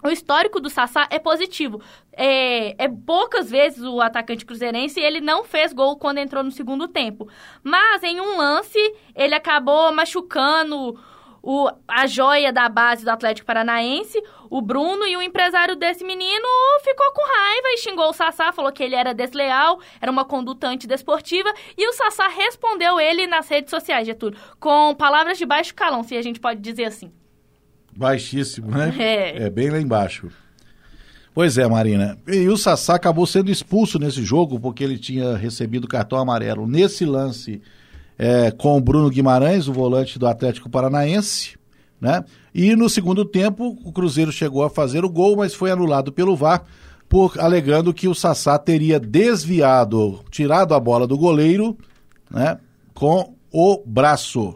o 0.03 0.09
histórico 0.09 0.59
do 0.59 0.69
Sassá 0.69 1.07
é 1.09 1.21
positivo. 1.21 1.81
É, 2.13 2.85
é, 2.85 2.89
poucas 2.89 3.49
vezes 3.49 3.85
o 3.85 4.01
atacante 4.01 4.45
cruzeirense 4.45 4.99
ele 4.99 5.21
não 5.21 5.45
fez 5.45 5.73
gol 5.73 5.97
quando 5.97 6.19
entrou 6.19 6.43
no 6.43 6.51
segundo 6.51 6.89
tempo. 6.89 7.29
Mas 7.63 8.03
em 8.03 8.21
um 8.21 8.37
lance 8.37 8.79
ele 9.15 9.37
acabou 9.37 9.93
machucando 9.93 10.99
o, 11.43 11.69
a 11.89 12.07
joia 12.07 12.53
da 12.53 12.69
base 12.69 13.05
do 13.05 13.11
Atlético 13.11 13.47
Paranaense, 13.47 14.23
o 14.49 14.63
Bruno, 14.63 15.05
e 15.05 15.17
o 15.17 15.23
empresário 15.23 15.75
desse 15.75 16.05
menino 16.05 16.47
ficou 16.85 17.13
com 17.13 17.23
raiva 17.23 17.69
e 17.69 17.79
xingou 17.79 18.11
o 18.11 18.13
Sassá, 18.13 18.53
falou 18.53 18.71
que 18.71 18.83
ele 18.83 18.95
era 18.95 19.13
desleal, 19.13 19.81
era 20.01 20.13
uma 20.13 20.25
conduta 20.25 20.69
antidesportiva, 20.69 21.53
e 21.77 21.89
o 21.89 21.93
Sassá 21.93 22.29
respondeu 22.29 23.01
ele 23.01 23.27
nas 23.27 23.49
redes 23.49 23.71
sociais, 23.71 24.07
Getúlio, 24.07 24.39
com 24.61 24.95
palavras 24.95 25.37
de 25.37 25.45
baixo 25.45 25.75
calão, 25.75 26.05
se 26.05 26.17
a 26.17 26.23
gente 26.23 26.39
pode 26.39 26.61
dizer 26.61 26.85
assim. 26.85 27.11
Baixíssimo, 27.97 28.71
né? 28.71 28.95
É. 28.99 29.45
É 29.45 29.51
bem 29.51 29.69
lá 29.71 29.81
embaixo. 29.81 30.31
Pois 31.35 31.57
é, 31.57 31.67
Marina. 31.67 32.19
E 32.29 32.47
o 32.49 32.57
Sassá 32.59 32.95
acabou 32.95 33.27
sendo 33.27 33.51
expulso 33.51 33.99
nesse 33.99 34.23
jogo 34.23 34.61
porque 34.61 34.85
ele 34.85 34.99
tinha 34.99 35.35
recebido 35.35 35.89
cartão 35.89 36.19
amarelo 36.19 36.67
nesse 36.67 37.07
lance 37.07 37.61
é, 38.19 38.51
com 38.51 38.77
o 38.77 38.81
Bruno 38.81 39.11
Guimarães, 39.11 39.69
o 39.69 39.73
volante 39.73 40.19
do 40.19 40.27
Atlético 40.27 40.71
Paranaense, 40.71 41.57
né? 42.01 42.25
E 42.55 42.77
no 42.77 42.89
segundo 42.89 43.25
tempo 43.25 43.79
o 43.85 43.93
Cruzeiro 43.93 44.33
chegou 44.33 44.65
a 44.65 44.71
fazer 44.71 45.05
o 45.05 45.11
gol, 45.11 45.37
mas 45.37 45.55
foi 45.55 45.71
anulado 45.71 46.13
pelo 46.13 46.37
VAR 46.37 46.65
por 47.09 47.39
alegando 47.39 47.93
que 47.93 48.09
o 48.09 48.15
Sassá 48.15 48.59
teria 48.59 48.99
desviado, 48.99 50.21
tirado 50.31 50.75
a 50.75 50.81
bola 50.81 51.07
do 51.07 51.17
goleiro, 51.17 51.77
né? 52.31 52.59
Com 52.95 53.35
o 53.53 53.83
braço. 53.85 54.55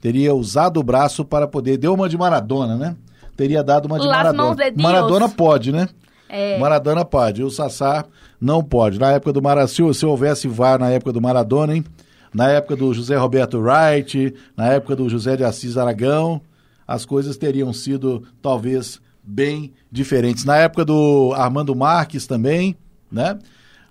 Teria 0.00 0.34
usado 0.34 0.80
o 0.80 0.82
braço 0.82 1.24
para 1.24 1.46
poder 1.46 1.76
deu 1.76 1.92
uma 1.92 2.08
de 2.08 2.16
Maradona, 2.16 2.76
né? 2.76 2.96
Teria 3.36 3.62
dado 3.62 3.86
uma 3.86 3.98
de 3.98 4.06
Las 4.06 4.16
Maradona. 4.16 4.72
Maradona 4.76 5.28
pode, 5.28 5.72
né? 5.72 5.88
É. 6.28 6.58
Maradona 6.58 7.04
pode, 7.04 7.42
o 7.42 7.50
Sassá 7.50 8.04
não 8.40 8.62
pode. 8.62 8.98
Na 8.98 9.12
época 9.12 9.32
do 9.32 9.42
Maradona, 9.42 9.68
se, 9.68 9.94
se 9.94 10.06
houvesse 10.06 10.48
VAR 10.48 10.78
na 10.78 10.90
época 10.90 11.12
do 11.12 11.20
Maradona, 11.20 11.76
hein? 11.76 11.84
Na 12.32 12.48
época 12.48 12.76
do 12.76 12.94
José 12.94 13.16
Roberto 13.16 13.58
Wright, 13.58 14.34
na 14.56 14.72
época 14.72 14.94
do 14.94 15.08
José 15.08 15.36
de 15.36 15.44
Assis 15.44 15.76
Aragão, 15.76 16.40
as 16.86 17.04
coisas 17.04 17.36
teriam 17.36 17.72
sido 17.72 18.22
talvez 18.40 19.00
bem 19.22 19.72
diferentes. 19.90 20.44
Na 20.44 20.56
época 20.56 20.84
do 20.84 21.32
Armando 21.34 21.74
Marques 21.74 22.26
também, 22.26 22.76
né? 23.10 23.38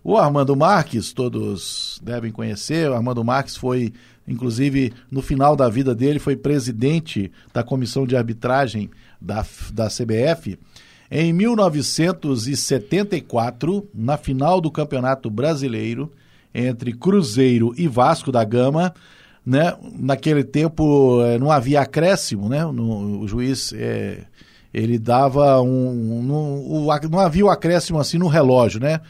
O 0.01 0.17
Armando 0.17 0.55
Marques, 0.55 1.11
todos 1.11 1.99
devem 2.01 2.31
conhecer, 2.31 2.89
o 2.89 2.93
Armando 2.93 3.23
Marques 3.23 3.57
foi, 3.57 3.91
inclusive, 4.25 4.93
no 5.11 5.21
final 5.21 5.57
da 5.57 5.67
vida 5.67 5.93
dele, 5.93 6.19
foi 6.19 6.37
presidente 6.37 7.29
da 7.53 7.63
comissão 7.63 8.07
de 8.07 8.15
arbitragem 8.15 8.89
da, 9.19 9.45
da 9.73 9.89
CBF 9.89 10.57
em 11.11 11.33
1974, 11.33 13.89
na 13.93 14.15
final 14.15 14.61
do 14.61 14.69
Campeonato 14.69 15.27
Brasileiro, 15.29 16.11
entre 16.53 16.93
Cruzeiro 16.93 17.73
e 17.77 17.87
Vasco 17.87 18.31
da 18.31 18.43
Gama, 18.43 18.93
né? 19.45 19.75
Naquele 19.97 20.43
tempo 20.43 21.21
eh, 21.23 21.37
não 21.37 21.51
havia 21.51 21.81
acréscimo, 21.81 22.49
né? 22.49 22.65
No, 22.65 23.21
o 23.21 23.27
juiz 23.27 23.73
é, 23.73 24.23
ele 24.73 24.99
dava 24.99 25.61
um, 25.61 25.87
um, 25.89 26.87
um, 26.87 27.09
não 27.09 27.19
havia 27.19 27.45
o 27.45 27.49
acréscimo 27.49 27.99
assim 27.99 28.17
no 28.17 28.27
relógio, 28.27 28.79
né? 28.79 29.01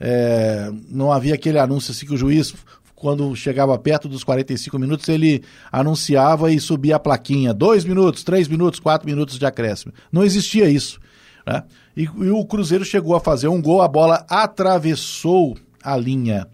É, 0.00 0.70
não 0.88 1.12
havia 1.12 1.34
aquele 1.34 1.58
anúncio 1.58 1.92
assim 1.92 2.06
que 2.06 2.14
o 2.14 2.16
juiz 2.16 2.54
quando 3.02 3.34
chegava 3.34 3.76
perto 3.76 4.08
dos 4.08 4.22
45 4.22 4.78
minutos, 4.78 5.08
ele 5.08 5.42
anunciava 5.72 6.52
e 6.52 6.60
subia 6.60 6.96
a 6.96 7.00
plaquinha: 7.00 7.52
dois 7.52 7.84
minutos, 7.84 8.22
três 8.22 8.46
minutos, 8.46 8.78
quatro 8.78 9.08
minutos 9.08 9.40
de 9.40 9.44
acréscimo. 9.44 9.92
Não 10.10 10.22
existia 10.22 10.70
isso. 10.70 11.00
Né? 11.44 11.64
E, 11.96 12.04
e, 12.04 12.30
o 12.30 12.44
Cruzeiro 12.44 12.84
chegou 12.84 13.16
a 13.16 13.20
fazer 13.20 13.48
um 13.48 13.60
gol, 13.60 13.82
a 13.82 13.88
bola 13.88 14.24
atravessou 14.28 15.56
a 15.82 15.96
linha 15.96 16.46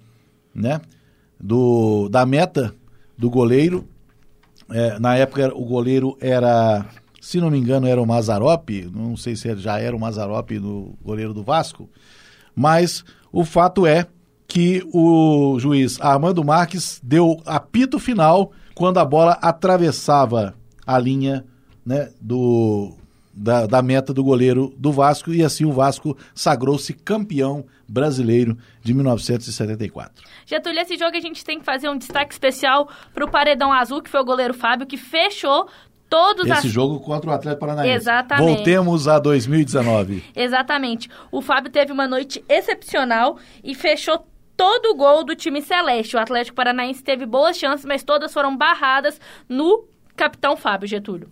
né? 0.58 0.80
do, 1.38 2.08
da 2.08 2.26
meta 2.26 2.74
do 3.16 3.30
goleiro. 3.30 3.86
É, 4.70 4.98
na 4.98 5.16
época 5.16 5.52
o 5.54 5.64
goleiro 5.64 6.16
era, 6.20 6.84
se 7.20 7.40
não 7.40 7.50
me 7.50 7.58
engano, 7.58 7.86
era 7.86 8.02
o 8.02 8.06
Mazarop, 8.06 8.68
não 8.92 9.16
sei 9.16 9.34
se 9.34 9.54
já 9.56 9.78
era 9.78 9.96
o 9.96 10.00
Mazarop 10.00 10.50
do 10.58 10.94
goleiro 11.02 11.32
do 11.32 11.42
Vasco, 11.42 11.88
mas 12.54 13.04
o 13.32 13.44
fato 13.44 13.86
é 13.86 14.06
que 14.46 14.86
o 14.92 15.58
juiz 15.58 15.98
Armando 16.00 16.44
Marques 16.44 17.00
deu 17.02 17.40
apito 17.46 17.98
final 17.98 18.52
quando 18.74 18.98
a 18.98 19.04
bola 19.04 19.38
atravessava 19.40 20.54
a 20.86 20.98
linha 20.98 21.44
né, 21.84 22.10
do, 22.20 22.92
da, 23.38 23.66
da 23.66 23.80
meta 23.80 24.12
do 24.12 24.24
goleiro 24.24 24.74
do 24.76 24.90
Vasco 24.90 25.32
e 25.32 25.44
assim 25.44 25.64
o 25.64 25.72
Vasco 25.72 26.16
sagrou-se 26.34 26.92
campeão 26.92 27.64
brasileiro 27.88 28.58
de 28.82 28.92
1974. 28.92 30.24
Getúlio, 30.44 30.80
esse 30.80 30.96
jogo 30.96 31.16
a 31.16 31.20
gente 31.20 31.44
tem 31.44 31.60
que 31.60 31.64
fazer 31.64 31.88
um 31.88 31.96
destaque 31.96 32.32
especial 32.32 32.88
para 33.14 33.24
o 33.24 33.30
Paredão 33.30 33.72
Azul, 33.72 34.02
que 34.02 34.10
foi 34.10 34.20
o 34.20 34.24
goleiro 34.24 34.52
Fábio, 34.52 34.86
que 34.86 34.96
fechou 34.96 35.68
todos 36.10 36.46
Esse 36.46 36.66
as... 36.66 36.72
jogo 36.72 36.98
contra 37.00 37.30
o 37.30 37.32
Atlético 37.32 37.60
Paranaense. 37.60 37.94
Exatamente. 37.94 38.56
Voltemos 38.56 39.06
a 39.06 39.18
2019. 39.18 40.24
Exatamente. 40.34 41.08
O 41.30 41.40
Fábio 41.40 41.70
teve 41.70 41.92
uma 41.92 42.08
noite 42.08 42.44
excepcional 42.48 43.38
e 43.62 43.74
fechou 43.74 44.26
todo 44.56 44.86
o 44.86 44.96
gol 44.96 45.22
do 45.22 45.36
time 45.36 45.62
celeste. 45.62 46.16
O 46.16 46.18
Atlético 46.18 46.56
Paranaense 46.56 47.04
teve 47.04 47.24
boas 47.24 47.56
chances, 47.56 47.84
mas 47.84 48.02
todas 48.02 48.32
foram 48.32 48.56
barradas 48.56 49.20
no 49.48 49.86
capitão 50.16 50.56
Fábio 50.56 50.88
Getúlio. 50.88 51.28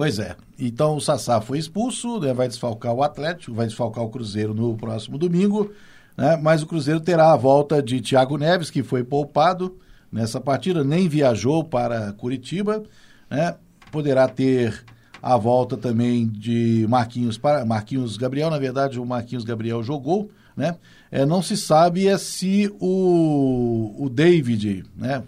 Pois 0.00 0.18
é. 0.18 0.34
Então 0.58 0.96
o 0.96 1.00
Sassá 1.00 1.42
foi 1.42 1.58
expulso, 1.58 2.18
né, 2.20 2.32
vai 2.32 2.48
desfalcar 2.48 2.94
o 2.94 3.02
Atlético, 3.02 3.52
vai 3.52 3.66
desfalcar 3.66 4.02
o 4.02 4.08
Cruzeiro 4.08 4.54
no 4.54 4.74
próximo 4.74 5.18
domingo, 5.18 5.74
né, 6.16 6.38
mas 6.38 6.62
o 6.62 6.66
Cruzeiro 6.66 7.00
terá 7.00 7.34
a 7.34 7.36
volta 7.36 7.82
de 7.82 8.00
Thiago 8.00 8.38
Neves, 8.38 8.70
que 8.70 8.82
foi 8.82 9.04
poupado 9.04 9.76
nessa 10.10 10.40
partida, 10.40 10.82
nem 10.82 11.06
viajou 11.06 11.62
para 11.62 12.14
Curitiba, 12.14 12.82
né, 13.28 13.56
poderá 13.92 14.26
ter 14.26 14.82
a 15.22 15.36
volta 15.36 15.76
também 15.76 16.26
de 16.26 16.86
Marquinhos 16.88 17.36
para 17.36 17.66
Marquinhos 17.66 18.16
Gabriel, 18.16 18.48
na 18.48 18.58
verdade 18.58 18.98
o 18.98 19.04
Marquinhos 19.04 19.44
Gabriel 19.44 19.82
jogou, 19.82 20.30
né? 20.56 20.78
É, 21.10 21.26
não 21.26 21.42
se 21.42 21.58
sabe 21.58 22.08
é 22.08 22.16
se 22.16 22.74
o, 22.80 23.94
o 23.98 24.08
David, 24.08 24.82
né, 24.96 25.22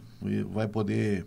vai 0.50 0.66
poder 0.66 1.26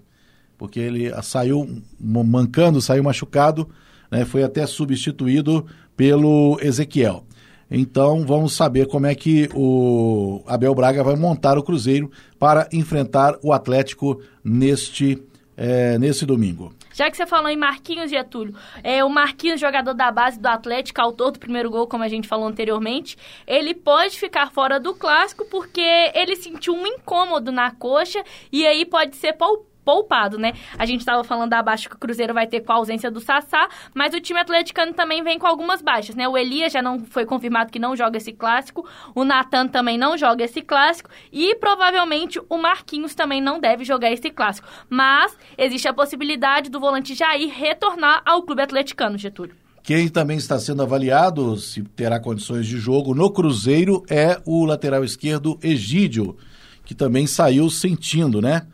porque 0.57 0.79
ele 0.79 1.12
saiu 1.21 1.81
mancando, 2.00 2.81
saiu 2.81 3.03
machucado, 3.03 3.69
né, 4.12 4.25
foi 4.25 4.43
até 4.43 4.65
substituído 4.65 5.65
pelo 5.95 6.57
Ezequiel. 6.62 7.25
Então 7.69 8.25
vamos 8.25 8.53
saber 8.53 8.88
como 8.88 9.07
é 9.07 9.15
que 9.15 9.50
o 9.53 10.43
Abel 10.45 10.75
Braga 10.75 11.03
vai 11.03 11.15
montar 11.15 11.57
o 11.57 11.63
Cruzeiro 11.63 12.12
para 12.38 12.67
enfrentar 12.71 13.35
o 13.41 13.51
Atlético 13.51 14.21
neste, 14.43 15.21
é, 15.57 15.97
nesse 15.97 16.25
domingo. 16.25 16.74
Já 16.93 17.12
que 17.12 17.17
você 17.17 17.25
falou 17.25 17.50
em 17.50 17.57
Marquinhos 17.57 18.09
Getúlio, 18.09 18.55
é, 18.81 19.03
o 19.03 19.09
Marquinhos, 19.09 19.59
jogador 19.59 19.93
da 19.93 20.12
base 20.12 20.39
do 20.39 20.45
Atlético, 20.47 21.01
autor 21.01 21.31
do 21.31 21.39
primeiro 21.39 21.69
gol, 21.69 21.88
como 21.88 22.03
a 22.03 22.07
gente 22.07 22.27
falou 22.27 22.47
anteriormente, 22.47 23.17
ele 23.45 23.74
pode 23.74 24.17
ficar 24.17 24.51
fora 24.51 24.79
do 24.79 24.93
clássico 24.93 25.43
porque 25.45 25.81
ele 26.13 26.35
sentiu 26.38 26.74
um 26.74 26.88
incômodo 26.88 27.51
na 27.51 27.71
coxa 27.71 28.24
e 28.51 28.65
aí 28.65 28.85
pode 28.85 29.15
ser 29.17 29.33
poupado 29.33 29.75
poupado, 29.85 30.37
né? 30.39 30.53
A 30.77 30.85
gente 30.85 31.01
estava 31.01 31.23
falando 31.23 31.53
abaixo 31.53 31.87
que 31.87 31.95
o 31.95 31.99
Cruzeiro 31.99 32.33
vai 32.33 32.47
ter 32.47 32.61
com 32.61 32.73
a 32.73 32.75
ausência 32.75 33.11
do 33.11 33.21
Sassá, 33.21 33.69
mas 33.93 34.13
o 34.13 34.19
time 34.19 34.39
atleticano 34.39 34.93
também 34.93 35.23
vem 35.23 35.37
com 35.37 35.45
algumas 35.45 35.81
baixas, 35.81 36.15
né? 36.15 36.27
O 36.27 36.35
Elias 36.37 36.73
já 36.73 36.81
não 36.81 37.05
foi 37.05 37.25
confirmado 37.25 37.71
que 37.71 37.79
não 37.79 37.95
joga 37.95 38.17
esse 38.17 38.33
clássico, 38.33 38.85
o 39.13 39.23
Natan 39.23 39.67
também 39.67 39.97
não 39.97 40.17
joga 40.17 40.43
esse 40.43 40.61
clássico 40.61 41.09
e 41.31 41.55
provavelmente 41.55 42.41
o 42.49 42.57
Marquinhos 42.57 43.13
também 43.13 43.39
não 43.39 43.59
deve 43.59 43.85
jogar 43.85 44.11
esse 44.11 44.31
clássico. 44.31 44.67
Mas 44.89 45.37
existe 45.57 45.87
a 45.87 45.93
possibilidade 45.93 46.69
do 46.69 46.79
volante 46.79 47.13
Jair 47.13 47.53
retornar 47.53 48.23
ao 48.25 48.41
clube 48.41 48.63
atleticano, 48.63 49.17
Getúlio. 49.17 49.55
Quem 49.85 50.09
também 50.09 50.37
está 50.37 50.57
sendo 50.57 50.81
avaliado, 50.81 51.55
se 51.57 51.83
terá 51.83 52.19
condições 52.19 52.65
de 52.65 52.75
jogo 52.75 53.13
no 53.13 53.29
Cruzeiro, 53.29 54.03
é 54.09 54.41
o 54.43 54.65
lateral 54.65 55.03
esquerdo 55.03 55.59
Egídio, 55.61 56.35
que 56.83 56.95
também 56.95 57.27
saiu 57.27 57.69
sentindo, 57.69 58.41
né? 58.41 58.65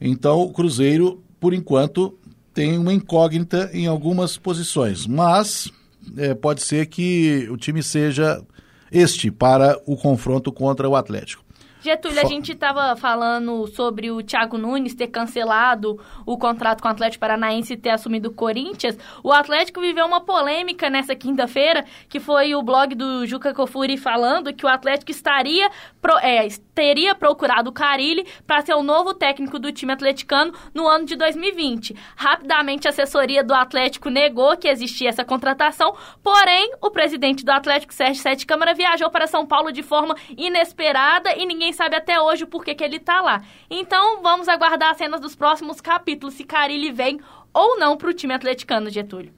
Então, 0.00 0.40
o 0.40 0.52
Cruzeiro, 0.52 1.22
por 1.38 1.52
enquanto, 1.52 2.18
tem 2.54 2.78
uma 2.78 2.92
incógnita 2.92 3.70
em 3.72 3.86
algumas 3.86 4.36
posições, 4.36 5.06
mas 5.06 5.70
é, 6.16 6.34
pode 6.34 6.62
ser 6.62 6.86
que 6.86 7.46
o 7.50 7.56
time 7.56 7.82
seja 7.82 8.42
este 8.90 9.30
para 9.30 9.78
o 9.86 9.96
confronto 9.96 10.52
contra 10.52 10.88
o 10.88 10.96
Atlético. 10.96 11.44
Getúlio, 11.82 12.20
a 12.20 12.26
gente 12.26 12.52
estava 12.52 12.94
falando 12.94 13.66
sobre 13.68 14.10
o 14.10 14.22
Thiago 14.22 14.58
Nunes 14.58 14.94
ter 14.94 15.06
cancelado 15.06 15.98
o 16.26 16.36
contrato 16.36 16.82
com 16.82 16.88
o 16.88 16.90
Atlético 16.90 17.20
Paranaense 17.20 17.72
e 17.72 17.76
ter 17.76 17.88
assumido 17.88 18.28
o 18.28 18.32
Corinthians. 18.32 18.98
O 19.24 19.32
Atlético 19.32 19.80
viveu 19.80 20.04
uma 20.04 20.20
polêmica 20.20 20.90
nessa 20.90 21.14
quinta-feira, 21.14 21.86
que 22.06 22.20
foi 22.20 22.54
o 22.54 22.62
blog 22.62 22.94
do 22.94 23.26
Juca 23.26 23.54
Kofuri 23.54 23.96
falando 23.96 24.52
que 24.52 24.66
o 24.66 24.68
Atlético 24.68 25.10
estaria 25.10 25.70
pro, 26.02 26.18
é, 26.18 26.46
teria 26.80 27.14
procurado 27.14 27.68
o 27.68 27.72
Carilli 27.74 28.26
para 28.46 28.62
ser 28.62 28.72
o 28.72 28.82
novo 28.82 29.12
técnico 29.12 29.58
do 29.58 29.70
time 29.70 29.92
atleticano 29.92 30.54
no 30.72 30.88
ano 30.88 31.04
de 31.04 31.14
2020. 31.14 31.94
Rapidamente, 32.16 32.86
a 32.86 32.90
assessoria 32.90 33.44
do 33.44 33.52
Atlético 33.52 34.08
negou 34.08 34.56
que 34.56 34.66
existia 34.66 35.10
essa 35.10 35.22
contratação, 35.22 35.94
porém, 36.22 36.72
o 36.80 36.90
presidente 36.90 37.44
do 37.44 37.50
Atlético, 37.50 37.92
Sérgio 37.92 38.22
Sete 38.22 38.46
Câmara, 38.46 38.72
viajou 38.72 39.10
para 39.10 39.26
São 39.26 39.44
Paulo 39.44 39.70
de 39.70 39.82
forma 39.82 40.16
inesperada 40.38 41.36
e 41.36 41.44
ninguém 41.44 41.70
sabe 41.74 41.96
até 41.96 42.18
hoje 42.18 42.44
o 42.44 42.46
porquê 42.46 42.74
que 42.74 42.82
ele 42.82 42.98
tá 42.98 43.20
lá. 43.20 43.42
Então, 43.68 44.22
vamos 44.22 44.48
aguardar 44.48 44.92
as 44.92 44.96
cenas 44.96 45.20
dos 45.20 45.36
próximos 45.36 45.82
capítulos, 45.82 46.32
se 46.32 46.44
Carilli 46.44 46.90
vem 46.90 47.20
ou 47.52 47.78
não 47.78 47.94
para 47.94 48.08
o 48.08 48.14
time 48.14 48.32
atleticano, 48.32 48.88
Getúlio. 48.88 49.34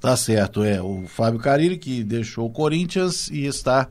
Tá 0.00 0.16
certo, 0.16 0.64
é. 0.64 0.82
O 0.82 1.06
Fábio 1.06 1.38
Carilli, 1.38 1.78
que 1.78 2.02
deixou 2.02 2.46
o 2.46 2.52
Corinthians 2.52 3.28
e 3.28 3.46
está 3.46 3.88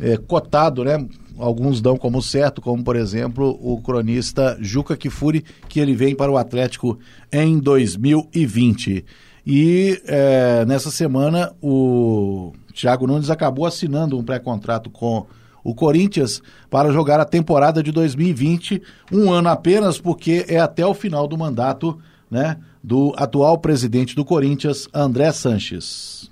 é, 0.00 0.16
cotado, 0.16 0.84
né? 0.84 1.06
Alguns 1.38 1.80
dão 1.80 1.96
como 1.96 2.20
certo, 2.20 2.60
como 2.60 2.82
por 2.82 2.96
exemplo 2.96 3.56
o 3.62 3.80
cronista 3.80 4.58
Juca 4.60 4.96
Kifuri, 4.96 5.44
que 5.68 5.78
ele 5.78 5.94
vem 5.94 6.14
para 6.14 6.32
o 6.32 6.36
Atlético 6.36 6.98
em 7.30 7.58
2020. 7.58 9.04
E 9.46 10.02
é, 10.04 10.64
nessa 10.66 10.90
semana 10.90 11.52
o 11.62 12.52
Thiago 12.74 13.06
Nunes 13.06 13.30
acabou 13.30 13.66
assinando 13.66 14.18
um 14.18 14.24
pré-contrato 14.24 14.90
com 14.90 15.26
o 15.62 15.74
Corinthians 15.74 16.42
para 16.70 16.92
jogar 16.92 17.20
a 17.20 17.24
temporada 17.24 17.82
de 17.82 17.92
2020, 17.92 18.82
um 19.12 19.30
ano 19.30 19.48
apenas, 19.48 20.00
porque 20.00 20.44
é 20.48 20.58
até 20.58 20.84
o 20.84 20.94
final 20.94 21.28
do 21.28 21.38
mandato 21.38 21.98
né, 22.30 22.56
do 22.82 23.12
atual 23.16 23.58
presidente 23.58 24.14
do 24.14 24.24
Corinthians, 24.24 24.88
André 24.92 25.32
Sanches. 25.32 26.30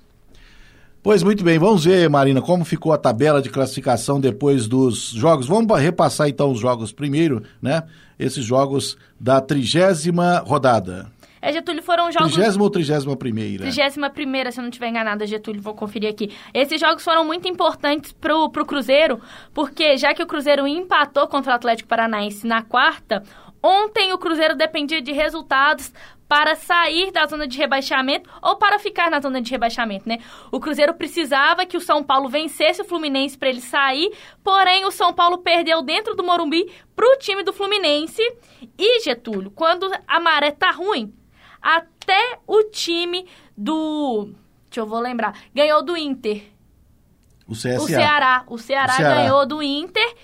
Pois 1.01 1.23
muito 1.23 1.43
bem, 1.43 1.57
vamos 1.57 1.85
ver, 1.85 2.09
Marina, 2.09 2.41
como 2.41 2.65
ficou 2.65 2.91
a 2.91 2.97
tabela 2.97 3.41
de 3.41 3.49
classificação 3.49 4.19
depois 4.19 4.67
dos 4.67 5.11
jogos. 5.11 5.47
Vamos 5.47 5.79
repassar 5.79 6.27
então 6.27 6.51
os 6.51 6.59
jogos 6.59 6.91
primeiro, 6.91 7.43
né? 7.61 7.83
Esses 8.19 8.43
jogos 8.43 8.97
da 9.19 9.39
trigésima 9.39 10.39
rodada. 10.39 11.09
É, 11.41 11.53
Getúlio, 11.53 11.83
foram 11.83 12.11
jogos... 12.11 12.33
Trigésima 12.33 12.63
ou 12.63 12.69
trigésima 12.69 13.15
primeira? 13.15 13.63
Trigésima 13.63 14.09
primeira, 14.09 14.51
se 14.51 14.59
eu 14.59 14.63
não 14.63 14.69
estiver 14.69 14.89
enganada, 14.89 15.25
Getúlio, 15.25 15.61
vou 15.61 15.75
conferir 15.75 16.09
aqui. 16.09 16.31
Esses 16.53 16.79
jogos 16.79 17.03
foram 17.03 17.23
muito 17.23 17.47
importantes 17.47 18.11
pro, 18.11 18.49
pro 18.49 18.65
Cruzeiro, 18.65 19.21
porque 19.53 19.97
já 19.97 20.13
que 20.13 20.23
o 20.23 20.27
Cruzeiro 20.27 20.67
empatou 20.67 21.27
contra 21.27 21.53
o 21.53 21.55
Atlético 21.55 21.87
Paranaense 21.87 22.45
na 22.45 22.63
quarta, 22.63 23.23
ontem 23.61 24.13
o 24.13 24.17
Cruzeiro 24.17 24.55
dependia 24.55 25.01
de 25.01 25.11
resultados 25.11 25.91
para 26.27 26.55
sair 26.55 27.11
da 27.11 27.25
zona 27.25 27.47
de 27.47 27.57
rebaixamento 27.57 28.29
ou 28.41 28.57
para 28.57 28.77
ficar 28.79 29.09
na 29.09 29.19
zona 29.19 29.41
de 29.41 29.49
rebaixamento, 29.49 30.07
né? 30.07 30.19
O 30.51 30.59
Cruzeiro 30.59 30.93
precisava 30.93 31.65
que 31.65 31.77
o 31.77 31.81
São 31.81 32.03
Paulo 32.03 32.27
vencesse 32.27 32.81
o 32.81 32.85
Fluminense 32.85 33.37
para 33.37 33.49
ele 33.49 33.61
sair, 33.61 34.11
porém 34.43 34.85
o 34.85 34.91
São 34.91 35.13
Paulo 35.13 35.37
perdeu 35.37 35.81
dentro 35.81 36.15
do 36.15 36.23
Morumbi 36.23 36.69
para 36.95 37.07
o 37.07 37.17
time 37.17 37.43
do 37.43 37.53
Fluminense. 37.53 38.21
E 38.77 38.99
Getúlio, 39.01 39.51
quando 39.51 39.89
a 40.05 40.19
maré 40.19 40.51
tá 40.51 40.71
ruim, 40.71 41.13
até 41.61 42.39
o 42.45 42.63
time 42.63 43.25
do, 43.55 44.29
deixa 44.69 44.81
eu 44.81 44.85
vou 44.85 44.99
lembrar, 44.99 45.33
ganhou 45.53 45.81
do 45.81 45.95
Inter. 45.95 46.43
O 47.47 47.53
CSA. 47.53 47.77
O 47.77 47.87
Ceará, 47.87 48.43
o 48.47 48.57
Ceará, 48.57 48.93
o 48.93 48.95
Ceará 48.97 49.15
ganhou 49.15 49.45
do 49.45 49.63
Inter 49.63 50.15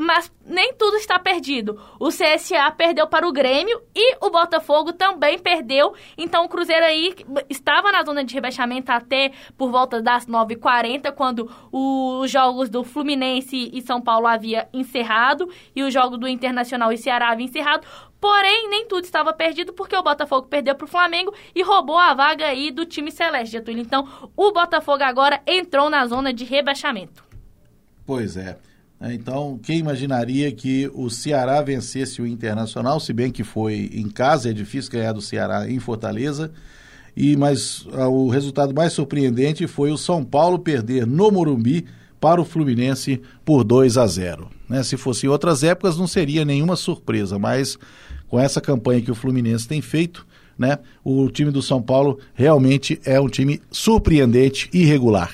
mas 0.00 0.32
nem 0.46 0.72
tudo 0.72 0.96
está 0.96 1.18
perdido. 1.18 1.78
O 2.00 2.08
CSA 2.08 2.70
perdeu 2.74 3.06
para 3.06 3.28
o 3.28 3.32
Grêmio 3.32 3.82
e 3.94 4.16
o 4.24 4.30
Botafogo 4.30 4.94
também 4.94 5.38
perdeu. 5.38 5.92
Então 6.16 6.46
o 6.46 6.48
Cruzeiro 6.48 6.86
aí 6.86 7.14
estava 7.50 7.92
na 7.92 8.02
zona 8.02 8.24
de 8.24 8.32
rebaixamento 8.32 8.90
até 8.90 9.30
por 9.58 9.70
volta 9.70 10.00
das 10.00 10.26
9h40, 10.26 11.12
quando 11.12 11.50
os 11.70 12.30
jogos 12.30 12.70
do 12.70 12.82
Fluminense 12.82 13.70
e 13.74 13.82
São 13.82 14.00
Paulo 14.00 14.26
havia 14.26 14.66
encerrado 14.72 15.50
e 15.76 15.82
o 15.82 15.90
jogo 15.90 16.16
do 16.16 16.26
Internacional 16.26 16.90
e 16.90 16.96
Ceará 16.96 17.32
havia 17.32 17.44
encerrado. 17.44 17.86
Porém, 18.18 18.70
nem 18.70 18.86
tudo 18.86 19.04
estava 19.04 19.34
perdido 19.34 19.74
porque 19.74 19.94
o 19.94 20.02
Botafogo 20.02 20.48
perdeu 20.48 20.74
para 20.74 20.86
o 20.86 20.88
Flamengo 20.88 21.34
e 21.54 21.62
roubou 21.62 21.98
a 21.98 22.14
vaga 22.14 22.46
aí 22.46 22.70
do 22.70 22.86
time 22.86 23.10
celeste, 23.10 23.52
Getúlio. 23.52 23.82
Então, 23.82 24.08
o 24.34 24.50
Botafogo 24.50 25.04
agora 25.04 25.42
entrou 25.46 25.90
na 25.90 26.06
zona 26.06 26.32
de 26.32 26.44
rebaixamento. 26.46 27.22
Pois 28.06 28.38
é. 28.38 28.69
É, 29.00 29.14
então, 29.14 29.58
quem 29.62 29.78
imaginaria 29.78 30.52
que 30.52 30.90
o 30.92 31.08
Ceará 31.08 31.62
vencesse 31.62 32.20
o 32.20 32.26
Internacional, 32.26 33.00
se 33.00 33.14
bem 33.14 33.32
que 33.32 33.42
foi 33.42 33.90
em 33.94 34.10
casa, 34.10 34.50
é 34.50 34.52
difícil 34.52 34.92
ganhar 34.92 35.12
do 35.12 35.22
Ceará 35.22 35.70
em 35.70 35.78
Fortaleza. 35.78 36.52
E 37.16 37.34
mas 37.36 37.86
ah, 37.92 38.08
o 38.08 38.28
resultado 38.28 38.74
mais 38.74 38.92
surpreendente 38.92 39.66
foi 39.66 39.90
o 39.90 39.96
São 39.96 40.22
Paulo 40.22 40.58
perder 40.58 41.06
no 41.06 41.30
Morumbi 41.30 41.86
para 42.20 42.40
o 42.40 42.44
Fluminense 42.44 43.20
por 43.44 43.64
2 43.64 43.96
a 43.96 44.06
0. 44.06 44.48
Né? 44.68 44.82
Se 44.82 44.96
fosse 44.96 45.26
em 45.26 45.28
outras 45.28 45.64
épocas 45.64 45.96
não 45.96 46.06
seria 46.06 46.44
nenhuma 46.44 46.76
surpresa, 46.76 47.38
mas 47.38 47.78
com 48.28 48.38
essa 48.38 48.60
campanha 48.60 49.00
que 49.00 49.10
o 49.10 49.14
Fluminense 49.14 49.66
tem 49.66 49.80
feito, 49.80 50.26
né, 50.56 50.78
o 51.02 51.28
time 51.30 51.50
do 51.50 51.62
São 51.62 51.80
Paulo 51.80 52.18
realmente 52.34 53.00
é 53.04 53.18
um 53.18 53.28
time 53.28 53.60
surpreendente 53.70 54.68
e 54.72 54.82
irregular, 54.82 55.32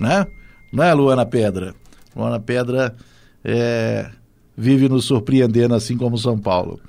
né? 0.00 0.24
Não 0.72 0.84
é, 0.84 0.94
Luana 0.94 1.26
Pedra? 1.26 1.74
Luana 2.18 2.40
Pedra 2.40 2.96
é, 3.44 4.10
vive 4.56 4.88
nos 4.88 5.04
surpreendendo, 5.04 5.74
assim 5.74 5.96
como 5.96 6.18
São 6.18 6.36
Paulo. 6.38 6.80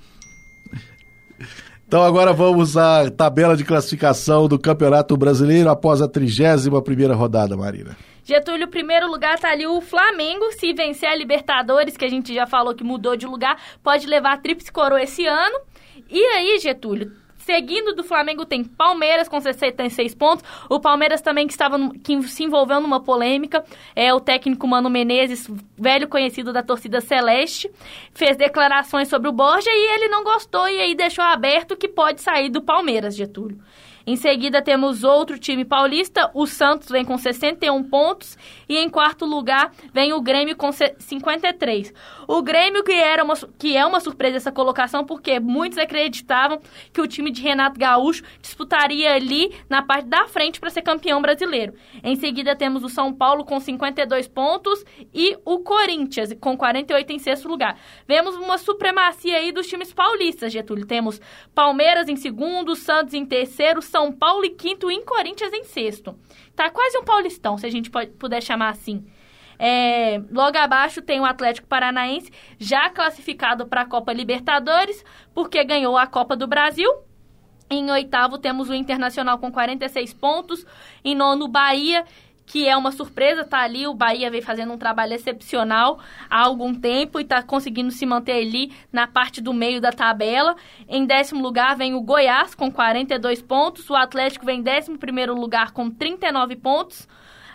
Então 1.88 2.04
agora 2.04 2.34
vamos 2.34 2.78
à 2.78 3.10
tabela 3.10 3.58
de 3.58 3.64
classificação 3.64 4.48
do 4.48 4.60
Campeonato 4.60 5.16
Brasileiro 5.18 5.70
após 5.70 6.02
a 6.02 6.08
31 6.08 6.82
primeira 6.82 7.16
rodada, 7.16 7.58
Marina. 7.58 7.98
Getúlio, 8.24 8.68
primeiro 8.68 9.10
lugar 9.10 9.36
está 9.36 9.50
ali 9.50 9.66
o 9.66 9.82
Flamengo. 9.82 10.52
Se 10.52 10.72
vencer 10.72 11.10
a 11.10 11.16
Libertadores, 11.16 11.98
que 11.98 12.06
a 12.06 12.10
gente 12.10 12.32
já 12.32 12.46
falou 12.46 12.76
que 12.76 12.84
mudou 12.84 13.16
de 13.16 13.26
lugar, 13.26 13.60
pode 13.82 14.06
levar 14.06 14.34
a 14.34 14.38
Tríplice 14.38 14.72
Coroa 14.72 15.02
esse 15.02 15.26
ano. 15.26 15.60
E 16.08 16.24
aí, 16.24 16.60
Getúlio, 16.60 17.12
Seguindo 17.50 17.96
do 17.96 18.04
Flamengo 18.04 18.46
tem 18.46 18.64
Palmeiras 18.64 19.28
com 19.28 19.42
66 19.42 20.14
pontos. 20.14 20.46
O 20.70 20.80
Palmeiras 20.80 21.20
também 21.20 21.48
que 21.48 21.54
estava 21.54 21.80
que 22.04 22.22
se 22.28 22.44
envolveu 22.44 22.80
numa 22.80 23.00
polêmica. 23.00 23.66
É 23.96 24.14
o 24.14 24.20
técnico 24.20 24.68
Mano 24.68 24.88
Menezes, 24.88 25.50
velho 25.76 26.08
conhecido 26.08 26.54
da 26.54 26.62
torcida 26.62 27.02
celeste, 27.02 27.68
fez 28.14 28.38
declarações 28.38 29.08
sobre 29.08 29.30
o 29.30 29.32
Borja 29.32 29.72
e 29.72 29.96
ele 29.96 30.10
não 30.10 30.24
gostou 30.24 30.70
e 30.70 30.80
aí 30.80 30.94
deixou 30.94 31.26
aberto 31.26 31.76
que 31.76 31.88
pode 31.88 32.22
sair 32.22 32.50
do 32.50 32.62
Palmeiras, 32.62 33.16
Getúlio. 33.16 33.58
Em 34.06 34.16
seguida, 34.16 34.62
temos 34.62 35.04
outro 35.04 35.38
time 35.38 35.66
paulista, 35.66 36.32
o 36.34 36.46
Santos 36.48 36.90
vem 36.90 37.06
com 37.06 37.18
61 37.18 37.84
pontos 37.84 38.38
e 38.68 38.78
em 38.78 38.90
quarto 38.90 39.26
lugar 39.26 39.72
vem 39.94 40.14
o 40.14 40.22
Grêmio 40.22 40.56
com 40.56 40.72
53. 40.72 41.94
O 42.28 42.42
Grêmio 42.42 42.84
que 42.84 42.92
era 42.92 43.24
uma, 43.24 43.36
que 43.58 43.76
é 43.76 43.86
uma 43.86 44.00
surpresa 44.00 44.38
essa 44.38 44.52
colocação 44.52 45.06
porque 45.06 45.40
muitos 45.40 45.78
acreditavam 45.78 46.60
que 46.94 47.02
o 47.02 47.08
time 47.08 47.32
de 47.32 47.42
Renato 47.42 47.80
Gaúcho 47.80 48.24
disputaria 48.42 49.14
ali 49.14 49.54
na 49.70 49.82
parte 49.82 50.08
da 50.08 50.28
frente 50.28 50.60
para 50.60 50.70
ser 50.70 50.82
campeão 50.82 51.22
brasileiro. 51.22 51.74
Em 52.04 52.16
seguida, 52.16 52.56
temos 52.56 52.84
o 52.84 52.90
São 52.90 53.14
Paulo 53.14 53.44
com 53.44 53.60
52 53.60 54.28
pontos 54.28 54.84
e 55.14 55.38
o 55.46 55.60
Corinthians 55.60 56.34
com 56.40 56.58
48 56.58 57.14
em 57.14 57.20
sexto 57.20 57.48
lugar. 57.48 57.78
Vemos 58.08 58.36
uma 58.36 58.58
supremacia 58.58 59.38
aí 59.38 59.52
dos 59.52 59.68
times 59.68 59.94
paulistas, 59.94 60.52
Getúlio. 60.52 60.86
Temos 60.86 61.20
Palmeiras 61.54 62.08
em 62.08 62.16
segundo, 62.16 62.76
Santos 62.76 63.14
em 63.14 63.26
terceiro, 63.26 63.82
São 63.90 64.12
Paulo 64.12 64.46
e 64.46 64.50
quinto 64.52 64.90
e 64.90 65.02
Corinthians 65.04 65.52
em 65.52 65.64
sexto. 65.64 66.18
Tá 66.56 66.70
quase 66.70 66.98
um 66.98 67.04
paulistão, 67.04 67.58
se 67.58 67.66
a 67.66 67.72
gente 67.72 67.90
pode, 67.90 68.12
puder 68.12 68.42
chamar 68.42 68.70
assim. 68.70 69.06
É, 69.58 70.22
logo 70.32 70.58
abaixo 70.58 71.02
tem 71.02 71.20
o 71.20 71.26
Atlético 71.26 71.68
Paranaense, 71.68 72.32
já 72.58 72.90
classificado 72.90 73.68
para 73.68 73.82
a 73.82 73.86
Copa 73.86 74.14
Libertadores, 74.14 75.04
porque 75.34 75.64
ganhou 75.66 75.98
a 75.98 76.08
Copa 76.08 76.36
do 76.36 76.48
Brasil. 76.48 76.90
Em 77.70 77.92
oitavo 77.92 78.38
temos 78.38 78.70
o 78.70 78.74
Internacional 78.74 79.38
com 79.38 79.52
46 79.52 80.14
pontos. 80.14 80.66
Em 81.04 81.14
nono, 81.14 81.48
Bahia 81.48 82.06
que 82.50 82.68
é 82.68 82.76
uma 82.76 82.92
surpresa, 82.92 83.46
tá 83.46 83.60
ali, 83.60 83.86
o 83.86 83.94
Bahia 83.94 84.32
vem 84.32 84.42
fazendo 84.42 84.74
um 84.74 84.78
trabalho 84.78 85.14
excepcional 85.14 86.00
há 86.28 86.40
algum 86.40 86.74
tempo 86.74 87.20
e 87.20 87.22
está 87.22 87.44
conseguindo 87.44 87.92
se 87.92 88.08
manter 88.08 88.42
ali 88.42 88.74
na 88.92 89.06
parte 89.06 89.40
do 89.40 89.54
meio 89.54 89.80
da 89.80 89.92
tabela. 89.92 90.56
Em 90.88 91.06
décimo 91.06 91.44
lugar 91.44 91.78
vem 91.78 91.94
o 91.94 92.02
Goiás 92.02 92.56
com 92.56 92.72
42 92.72 93.44
pontos, 93.44 93.88
o 93.88 93.96
Atlético 93.96 94.48
vem 94.48 94.62
em 94.62 94.64
décimo 94.64 94.98
primeiro 94.98 95.36
lugar 95.36 95.70
com 95.74 95.92
39 95.92 96.56
pontos. 96.56 97.08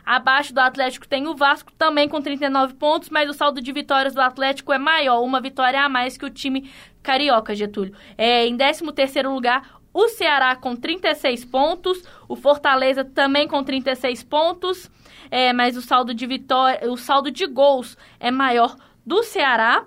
Abaixo 0.06 0.54
do 0.54 0.60
Atlético 0.60 1.08
tem 1.08 1.26
o 1.26 1.34
Vasco 1.34 1.72
também 1.72 2.08
com 2.08 2.22
39 2.22 2.74
pontos, 2.74 3.10
mas 3.10 3.28
o 3.28 3.32
saldo 3.32 3.60
de 3.60 3.72
vitórias 3.72 4.14
do 4.14 4.20
Atlético 4.20 4.72
é 4.72 4.78
maior, 4.78 5.24
uma 5.24 5.40
vitória 5.40 5.82
a 5.82 5.88
mais 5.88 6.16
que 6.16 6.24
o 6.24 6.30
time 6.30 6.70
carioca, 7.02 7.52
Getúlio. 7.52 7.96
É, 8.16 8.46
em 8.46 8.56
13 8.56 8.92
terceiro 8.92 9.32
lugar, 9.34 9.80
o 9.94 10.08
Ceará 10.08 10.56
com 10.56 10.74
36 10.74 11.44
pontos, 11.44 12.02
o 12.28 12.34
Fortaleza 12.34 13.04
também 13.04 13.46
com 13.46 13.62
36 13.62 14.24
pontos, 14.24 14.90
é, 15.30 15.52
mas 15.52 15.76
o 15.76 15.80
saldo 15.80 16.12
de 16.12 16.26
vitória, 16.26 16.90
o 16.90 16.96
saldo 16.96 17.30
de 17.30 17.46
gols 17.46 17.96
é 18.18 18.30
maior 18.30 18.76
do 19.06 19.22
Ceará. 19.22 19.86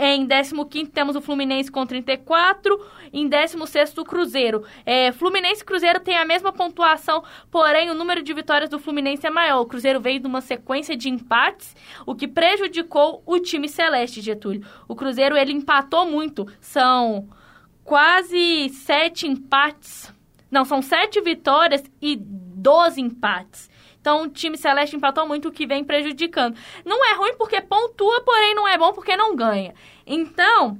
Em 0.00 0.28
15 0.28 0.86
temos 0.92 1.16
o 1.16 1.20
Fluminense 1.20 1.72
com 1.72 1.84
34. 1.84 2.80
Em 3.12 3.26
16 3.26 3.98
o 3.98 4.04
Cruzeiro. 4.04 4.62
É, 4.86 5.10
Fluminense 5.10 5.62
e 5.62 5.64
Cruzeiro 5.64 5.98
têm 5.98 6.16
a 6.16 6.24
mesma 6.24 6.52
pontuação, 6.52 7.24
porém 7.50 7.90
o 7.90 7.94
número 7.94 8.22
de 8.22 8.32
vitórias 8.32 8.70
do 8.70 8.78
Fluminense 8.78 9.26
é 9.26 9.30
maior. 9.30 9.60
O 9.60 9.66
Cruzeiro 9.66 10.00
veio 10.00 10.20
de 10.20 10.26
uma 10.28 10.40
sequência 10.40 10.96
de 10.96 11.08
empates, 11.08 11.74
o 12.06 12.14
que 12.14 12.28
prejudicou 12.28 13.24
o 13.26 13.40
time 13.40 13.68
celeste, 13.68 14.20
Getúlio. 14.20 14.64
O 14.86 14.94
Cruzeiro 14.94 15.36
ele 15.36 15.52
empatou 15.52 16.06
muito. 16.06 16.46
São 16.60 17.28
quase 17.88 18.68
sete 18.68 19.26
empates. 19.26 20.12
Não, 20.50 20.62
são 20.62 20.82
sete 20.82 21.22
vitórias 21.22 21.82
e 22.02 22.16
12 22.16 23.00
empates. 23.00 23.70
Então, 23.98 24.24
o 24.24 24.28
time 24.28 24.58
celeste 24.58 24.94
empatou 24.94 25.26
muito, 25.26 25.48
o 25.48 25.52
que 25.52 25.66
vem 25.66 25.82
prejudicando. 25.82 26.54
Não 26.84 27.02
é 27.02 27.14
ruim 27.14 27.34
porque 27.38 27.62
pontua, 27.62 28.20
porém 28.20 28.54
não 28.54 28.68
é 28.68 28.76
bom 28.76 28.92
porque 28.92 29.16
não 29.16 29.34
ganha. 29.34 29.74
Então, 30.06 30.78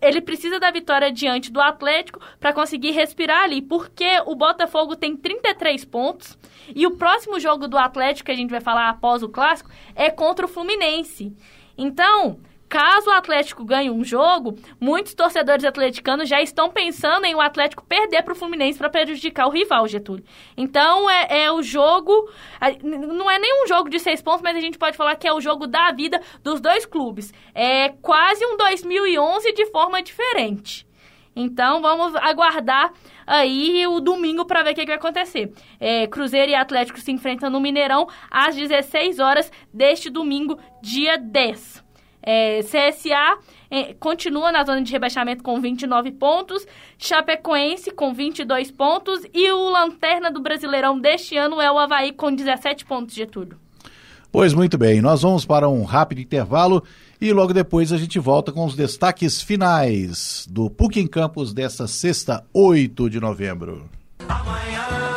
ele 0.00 0.20
precisa 0.20 0.60
da 0.60 0.70
vitória 0.70 1.10
diante 1.10 1.50
do 1.50 1.60
Atlético 1.60 2.20
para 2.38 2.52
conseguir 2.52 2.92
respirar 2.92 3.42
ali, 3.42 3.60
porque 3.60 4.22
o 4.24 4.36
Botafogo 4.36 4.94
tem 4.94 5.16
33 5.16 5.84
pontos 5.84 6.38
e 6.72 6.86
o 6.86 6.96
próximo 6.96 7.40
jogo 7.40 7.66
do 7.66 7.76
Atlético, 7.76 8.26
que 8.26 8.32
a 8.32 8.36
gente 8.36 8.50
vai 8.50 8.60
falar 8.60 8.88
após 8.88 9.24
o 9.24 9.28
clássico, 9.28 9.70
é 9.96 10.08
contra 10.08 10.46
o 10.46 10.48
Fluminense. 10.48 11.36
Então, 11.76 12.38
Caso 12.72 13.10
o 13.10 13.12
Atlético 13.12 13.66
ganhe 13.66 13.90
um 13.90 14.02
jogo, 14.02 14.56
muitos 14.80 15.12
torcedores 15.12 15.62
atleticanos 15.62 16.26
já 16.26 16.40
estão 16.40 16.70
pensando 16.70 17.26
em 17.26 17.34
o 17.34 17.40
Atlético 17.42 17.84
perder 17.84 18.22
para 18.22 18.32
o 18.32 18.34
Fluminense 18.34 18.78
para 18.78 18.88
prejudicar 18.88 19.46
o 19.46 19.50
rival, 19.50 19.86
Getúlio. 19.86 20.24
Então 20.56 21.10
é, 21.10 21.42
é, 21.42 21.52
o 21.52 21.62
jogo, 21.62 22.30
não 22.82 23.30
é 23.30 23.38
nem 23.38 23.62
um 23.62 23.66
jogo 23.66 23.90
de 23.90 23.98
seis 23.98 24.22
pontos, 24.22 24.40
mas 24.40 24.56
a 24.56 24.60
gente 24.60 24.78
pode 24.78 24.96
falar 24.96 25.16
que 25.16 25.28
é 25.28 25.32
o 25.34 25.38
jogo 25.38 25.66
da 25.66 25.92
vida 25.92 26.18
dos 26.42 26.62
dois 26.62 26.86
clubes. 26.86 27.30
É 27.54 27.90
quase 28.00 28.42
um 28.46 28.56
2011 28.56 29.52
de 29.52 29.66
forma 29.66 30.02
diferente. 30.02 30.86
Então 31.36 31.82
vamos 31.82 32.16
aguardar 32.16 32.90
aí 33.26 33.86
o 33.86 34.00
domingo 34.00 34.46
para 34.46 34.62
ver 34.62 34.70
o 34.70 34.74
que, 34.74 34.80
que, 34.80 34.86
vai 34.86 34.96
acontecer. 34.96 35.52
É, 35.78 36.06
Cruzeiro 36.06 36.50
e 36.50 36.54
Atlético 36.54 36.98
se 36.98 37.12
enfrentam 37.12 37.50
no 37.50 37.60
Mineirão 37.60 38.06
às 38.30 38.56
16 38.56 39.18
horas 39.18 39.52
deste 39.74 40.08
domingo, 40.08 40.58
dia 40.80 41.18
10. 41.18 41.81
É, 42.22 42.60
CSA 42.62 43.38
é, 43.70 43.94
continua 43.94 44.52
na 44.52 44.64
zona 44.64 44.82
de 44.82 44.92
rebaixamento 44.92 45.42
com 45.42 45.60
29 45.60 46.12
pontos, 46.12 46.66
Chapecoense 46.98 47.90
com 47.90 48.14
22 48.14 48.70
pontos 48.70 49.22
e 49.32 49.50
o 49.50 49.70
lanterna 49.70 50.30
do 50.30 50.40
Brasileirão 50.40 50.98
deste 50.98 51.36
ano 51.36 51.60
é 51.60 51.70
o 51.70 51.78
Havaí 51.78 52.12
com 52.12 52.32
17 52.32 52.84
pontos, 52.84 53.14
de 53.14 53.26
tudo. 53.26 53.56
Pois 54.30 54.54
muito 54.54 54.78
bem, 54.78 55.00
nós 55.02 55.22
vamos 55.22 55.44
para 55.44 55.68
um 55.68 55.84
rápido 55.84 56.20
intervalo 56.20 56.82
e 57.20 57.32
logo 57.32 57.52
depois 57.52 57.92
a 57.92 57.98
gente 57.98 58.18
volta 58.18 58.50
com 58.50 58.64
os 58.64 58.74
destaques 58.74 59.42
finais 59.42 60.46
do 60.50 60.70
PUC 60.70 61.00
em 61.00 61.06
Campos 61.06 61.52
desta 61.52 61.86
sexta, 61.86 62.44
8 62.52 63.10
de 63.10 63.20
novembro. 63.20 63.88
Amanhã 64.28 65.11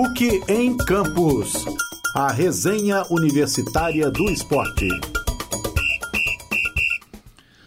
PUC 0.00 0.40
em 0.48 0.74
Campos. 0.78 1.52
A 2.16 2.32
resenha 2.32 3.04
universitária 3.10 4.10
do 4.10 4.30
esporte. 4.30 4.88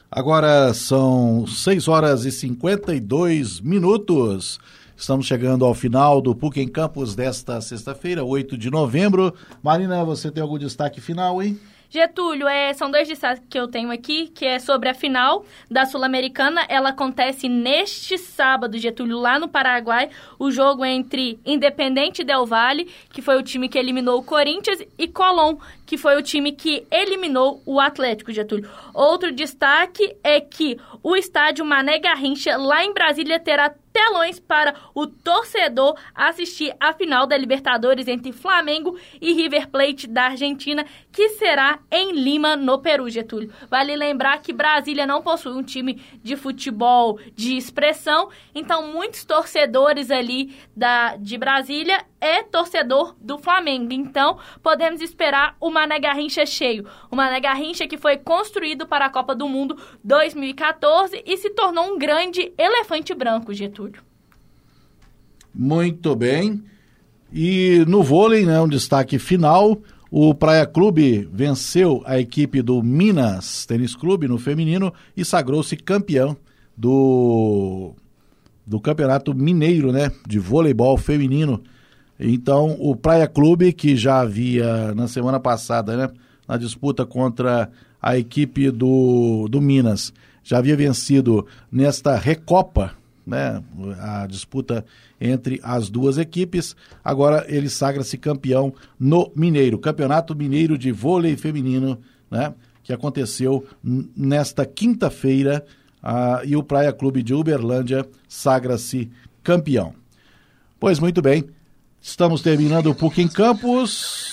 Agora 0.09 0.73
são 0.73 1.45
6 1.45 1.87
horas 1.87 2.25
e 2.25 2.31
52 2.31 3.61
minutos. 3.61 4.59
Estamos 4.97 5.27
chegando 5.27 5.63
ao 5.63 5.75
final 5.75 6.19
do 6.19 6.33
PUC 6.33 6.59
em 6.59 6.67
Campos 6.67 7.13
desta 7.13 7.61
sexta-feira, 7.61 8.23
8 8.23 8.57
de 8.57 8.71
novembro. 8.71 9.31
Marina, 9.61 10.03
você 10.03 10.31
tem 10.31 10.41
algum 10.41 10.57
destaque 10.57 10.99
final, 10.99 11.39
hein? 11.39 11.59
Getúlio, 11.93 12.47
é, 12.47 12.73
são 12.73 12.89
dois 12.89 13.07
destaques 13.07 13.45
que 13.47 13.59
eu 13.59 13.67
tenho 13.67 13.91
aqui, 13.91 14.27
que 14.29 14.47
é 14.47 14.57
sobre 14.57 14.89
a 14.89 14.95
final 14.95 15.45
da 15.69 15.85
Sul-Americana. 15.85 16.65
Ela 16.67 16.89
acontece 16.89 17.47
neste 17.47 18.17
sábado, 18.17 18.79
Getúlio, 18.79 19.19
lá 19.19 19.37
no 19.37 19.47
Paraguai. 19.47 20.09
O 20.39 20.49
jogo 20.49 20.83
entre 20.83 21.39
Independente 21.45 22.23
Del 22.23 22.47
Valle, 22.47 22.89
que 23.11 23.21
foi 23.21 23.37
o 23.37 23.43
time 23.43 23.69
que 23.69 23.77
eliminou 23.77 24.17
o 24.17 24.23
Corinthians, 24.23 24.79
e 24.97 25.07
Colón, 25.07 25.57
que 25.85 25.95
foi 25.95 26.15
o 26.15 26.23
time 26.23 26.53
que 26.53 26.83
eliminou 26.89 27.61
o 27.63 27.79
Atlético, 27.79 28.31
Getúlio. 28.31 28.67
Outro 28.91 29.31
destaque 29.31 30.17
é 30.23 30.41
que 30.41 30.79
o 31.03 31.15
estádio 31.15 31.63
Mané 31.63 31.99
Garrincha, 31.99 32.57
lá 32.57 32.83
em 32.83 32.91
Brasília, 32.91 33.39
terá 33.39 33.71
telões 33.93 34.39
para 34.39 34.73
o 34.95 35.05
torcedor 35.05 35.95
assistir 36.15 36.75
a 36.79 36.91
final 36.91 37.27
da 37.27 37.37
Libertadores 37.37 38.07
entre 38.07 38.31
Flamengo 38.31 38.97
e 39.21 39.33
River 39.33 39.69
Plate 39.69 40.07
da 40.07 40.23
Argentina, 40.23 40.83
que 41.11 41.29
será 41.29 41.79
em 41.91 42.11
Lima, 42.11 42.55
no 42.55 42.79
Peru, 42.79 43.07
Getúlio. 43.09 43.53
Vale 43.69 43.95
lembrar 43.95 44.41
que 44.41 44.51
Brasília 44.51 45.05
não 45.05 45.21
possui 45.21 45.53
um 45.53 45.63
time 45.63 46.01
de 46.23 46.35
futebol 46.35 47.19
de 47.35 47.55
expressão, 47.55 48.29
então 48.55 48.91
muitos 48.91 49.23
torcedores 49.23 50.09
ali 50.09 50.55
da, 50.75 51.15
de 51.15 51.37
Brasília 51.37 52.03
é 52.19 52.41
torcedor 52.41 53.15
do 53.19 53.37
Flamengo. 53.37 53.91
Então, 53.91 54.39
podemos 54.61 55.01
esperar 55.01 55.57
o 55.59 55.69
Mané 55.69 55.99
Garrincha 55.99 56.45
cheio. 56.45 56.87
O 57.11 57.15
Mané 57.17 57.39
Garrincha 57.41 57.85
que 57.85 57.97
foi 57.97 58.17
construído 58.17 58.87
para 58.87 59.05
a 59.05 59.09
Copa 59.09 59.35
do 59.35 59.47
Mundo 59.47 59.77
2014 60.03 61.21
e 61.25 61.37
se 61.37 61.49
tornou 61.49 61.93
um 61.93 61.97
grande 61.97 62.53
elefante 62.57 63.13
branco, 63.13 63.53
Getúlio. 63.53 63.82
Muito 65.53 66.15
bem. 66.15 66.63
E 67.31 67.83
no 67.87 68.03
vôlei, 68.03 68.45
né, 68.45 68.61
um 68.61 68.67
destaque 68.67 69.17
final, 69.19 69.81
o 70.09 70.33
Praia 70.33 70.65
Clube 70.65 71.27
venceu 71.31 72.01
a 72.05 72.19
equipe 72.19 72.61
do 72.61 72.81
Minas 72.83 73.65
Tênis 73.65 73.95
Clube 73.95 74.27
no 74.27 74.37
feminino 74.37 74.93
e 75.15 75.25
sagrou-se 75.25 75.75
campeão 75.77 76.37
do 76.75 77.93
do 78.65 78.79
Campeonato 78.79 79.35
Mineiro, 79.35 79.91
né, 79.91 80.09
de 80.25 80.39
voleibol 80.39 80.97
feminino 80.97 81.61
então, 82.19 82.77
o 82.79 82.95
Praia 82.95 83.27
Clube, 83.27 83.73
que 83.73 83.95
já 83.95 84.21
havia 84.21 84.93
na 84.93 85.07
semana 85.07 85.39
passada, 85.39 85.97
né, 85.97 86.09
na 86.47 86.57
disputa 86.57 87.05
contra 87.05 87.69
a 88.01 88.17
equipe 88.17 88.69
do, 88.69 89.47
do 89.49 89.61
Minas, 89.61 90.13
já 90.43 90.57
havia 90.57 90.75
vencido 90.75 91.45
nesta 91.71 92.15
Recopa, 92.15 92.93
né, 93.25 93.61
a 93.99 94.27
disputa 94.27 94.85
entre 95.23 95.59
as 95.63 95.89
duas 95.89 96.17
equipes. 96.17 96.75
Agora 97.03 97.45
ele 97.47 97.69
sagra-se 97.69 98.17
campeão 98.17 98.73
no 98.99 99.31
Mineiro, 99.35 99.79
Campeonato 99.79 100.35
Mineiro 100.35 100.77
de 100.77 100.91
Vôlei 100.91 101.37
Feminino, 101.37 101.99
né, 102.29 102.53
que 102.83 102.91
aconteceu 102.91 103.65
nesta 103.83 104.65
quinta-feira, 104.65 105.65
uh, 106.03 106.45
e 106.45 106.55
o 106.55 106.63
Praia 106.63 106.91
Clube 106.91 107.23
de 107.23 107.33
Uberlândia 107.33 108.05
sagra-se 108.27 109.09
campeão. 109.41 109.93
Pois 110.79 110.99
muito 110.99 111.21
bem, 111.21 111.45
Estamos 112.05 112.41
terminando 112.41 112.87
o 112.87 112.95
PUC 112.95 113.21
em 113.21 113.29
Campos. 113.29 114.32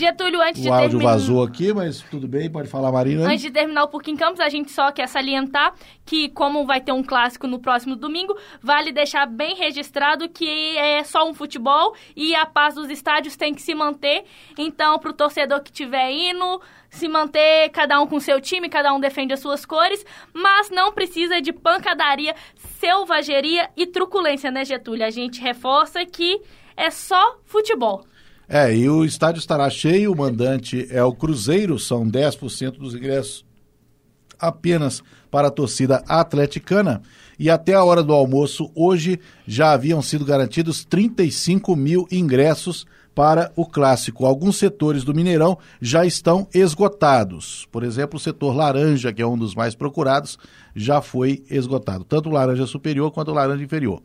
Getúlio, 0.00 0.40
antes 0.40 0.60
o 0.60 0.62
de 0.62 0.68
terminar... 0.68 0.80
O 0.80 0.82
áudio 0.82 0.98
vazou 1.00 1.42
aqui, 1.42 1.72
mas 1.72 2.00
tudo 2.00 2.26
bem, 2.26 2.50
pode 2.50 2.68
falar, 2.68 2.90
Marina. 2.90 3.26
Antes 3.26 3.42
de 3.42 3.50
terminar 3.50 3.84
o 3.84 4.00
em 4.06 4.16
Campos, 4.16 4.40
a 4.40 4.48
gente 4.48 4.70
só 4.70 4.90
quer 4.90 5.06
salientar 5.06 5.74
que, 6.04 6.30
como 6.30 6.64
vai 6.64 6.80
ter 6.80 6.92
um 6.92 7.02
clássico 7.02 7.46
no 7.46 7.58
próximo 7.58 7.94
domingo, 7.94 8.36
vale 8.62 8.92
deixar 8.92 9.26
bem 9.26 9.54
registrado 9.54 10.28
que 10.28 10.76
é 10.78 11.04
só 11.04 11.28
um 11.28 11.34
futebol 11.34 11.94
e 12.16 12.34
a 12.34 12.46
paz 12.46 12.74
dos 12.74 12.88
estádios 12.88 13.36
tem 13.36 13.54
que 13.54 13.60
se 13.60 13.74
manter. 13.74 14.24
Então, 14.58 14.98
para 14.98 15.10
o 15.10 15.12
torcedor 15.12 15.62
que 15.62 15.70
estiver 15.70 16.10
indo, 16.10 16.60
se 16.88 17.06
manter 17.06 17.68
cada 17.70 18.00
um 18.00 18.06
com 18.06 18.18
seu 18.18 18.40
time, 18.40 18.68
cada 18.68 18.92
um 18.92 18.98
defende 18.98 19.34
as 19.34 19.40
suas 19.40 19.66
cores, 19.66 20.04
mas 20.32 20.70
não 20.70 20.92
precisa 20.92 21.40
de 21.40 21.52
pancadaria, 21.52 22.34
selvageria 22.56 23.68
e 23.76 23.86
truculência, 23.86 24.50
né, 24.50 24.64
Getúlio? 24.64 25.04
A 25.04 25.10
gente 25.10 25.40
reforça 25.40 26.04
que 26.06 26.40
é 26.76 26.90
só 26.90 27.38
futebol. 27.44 28.04
É, 28.52 28.74
e 28.76 28.90
o 28.90 29.04
estádio 29.04 29.38
estará 29.38 29.70
cheio, 29.70 30.12
o 30.12 30.16
mandante 30.18 30.88
é 30.90 31.04
o 31.04 31.12
Cruzeiro, 31.12 31.78
são 31.78 32.04
10% 32.04 32.78
dos 32.78 32.96
ingressos 32.96 33.44
apenas 34.40 35.04
para 35.30 35.46
a 35.46 35.52
torcida 35.52 36.02
atleticana. 36.08 37.00
E 37.38 37.48
até 37.48 37.74
a 37.74 37.84
hora 37.84 38.02
do 38.02 38.12
almoço, 38.12 38.68
hoje, 38.74 39.20
já 39.46 39.70
haviam 39.70 40.02
sido 40.02 40.24
garantidos 40.24 40.84
35 40.84 41.76
mil 41.76 42.08
ingressos 42.10 42.86
para 43.14 43.52
o 43.54 43.64
clássico. 43.64 44.26
Alguns 44.26 44.56
setores 44.56 45.04
do 45.04 45.14
Mineirão 45.14 45.56
já 45.80 46.04
estão 46.04 46.48
esgotados. 46.52 47.68
Por 47.70 47.84
exemplo, 47.84 48.16
o 48.16 48.20
setor 48.20 48.56
laranja, 48.56 49.12
que 49.12 49.22
é 49.22 49.26
um 49.26 49.38
dos 49.38 49.54
mais 49.54 49.76
procurados, 49.76 50.36
já 50.74 51.00
foi 51.00 51.44
esgotado. 51.48 52.02
Tanto 52.02 52.28
o 52.28 52.32
laranja 52.32 52.66
superior 52.66 53.12
quanto 53.12 53.30
o 53.30 53.34
laranja 53.34 53.62
inferior. 53.62 54.02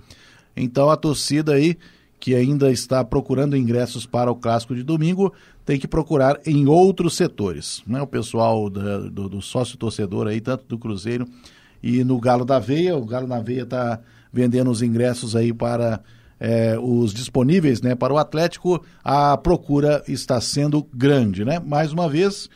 Então 0.56 0.92
a 0.92 0.96
torcida 0.96 1.54
aí 1.54 1.78
que 2.26 2.34
ainda 2.34 2.72
está 2.72 3.04
procurando 3.04 3.56
ingressos 3.56 4.08
para 4.08 4.32
o 4.32 4.36
clássico 4.36 4.74
de 4.74 4.82
domingo 4.82 5.32
tem 5.64 5.80
que 5.80 5.88
procurar 5.88 6.40
em 6.44 6.66
outros 6.66 7.16
setores. 7.16 7.84
Né? 7.86 8.02
O 8.02 8.08
pessoal 8.08 8.68
da, 8.68 8.98
do, 8.98 9.30
do 9.30 9.42
sócio 9.44 9.78
torcedor 9.78 10.26
aí, 10.26 10.42
tanto 10.42 10.66
do 10.66 10.76
Cruzeiro 10.76 11.28
e 11.84 12.04
no 12.04 12.20
Galo 12.20 12.44
da 12.44 12.58
Veia. 12.58 12.98
O 12.98 13.06
Galo 13.06 13.28
da 13.28 13.40
Veia 13.40 13.62
está 13.62 14.00
vendendo 14.34 14.72
os 14.72 14.82
ingressos 14.82 15.36
aí 15.36 15.54
para 15.54 16.02
é, 16.40 16.76
os 16.82 17.14
disponíveis 17.14 17.80
né, 17.80 17.94
para 17.94 18.12
o 18.12 18.18
Atlético, 18.18 18.84
a 19.04 19.38
procura 19.38 20.04
está 20.08 20.42
sendo 20.42 20.84
grande. 20.92 21.46
Né? 21.46 21.60
Mais 21.60 21.94
uma 21.94 22.10
vez, 22.10 22.50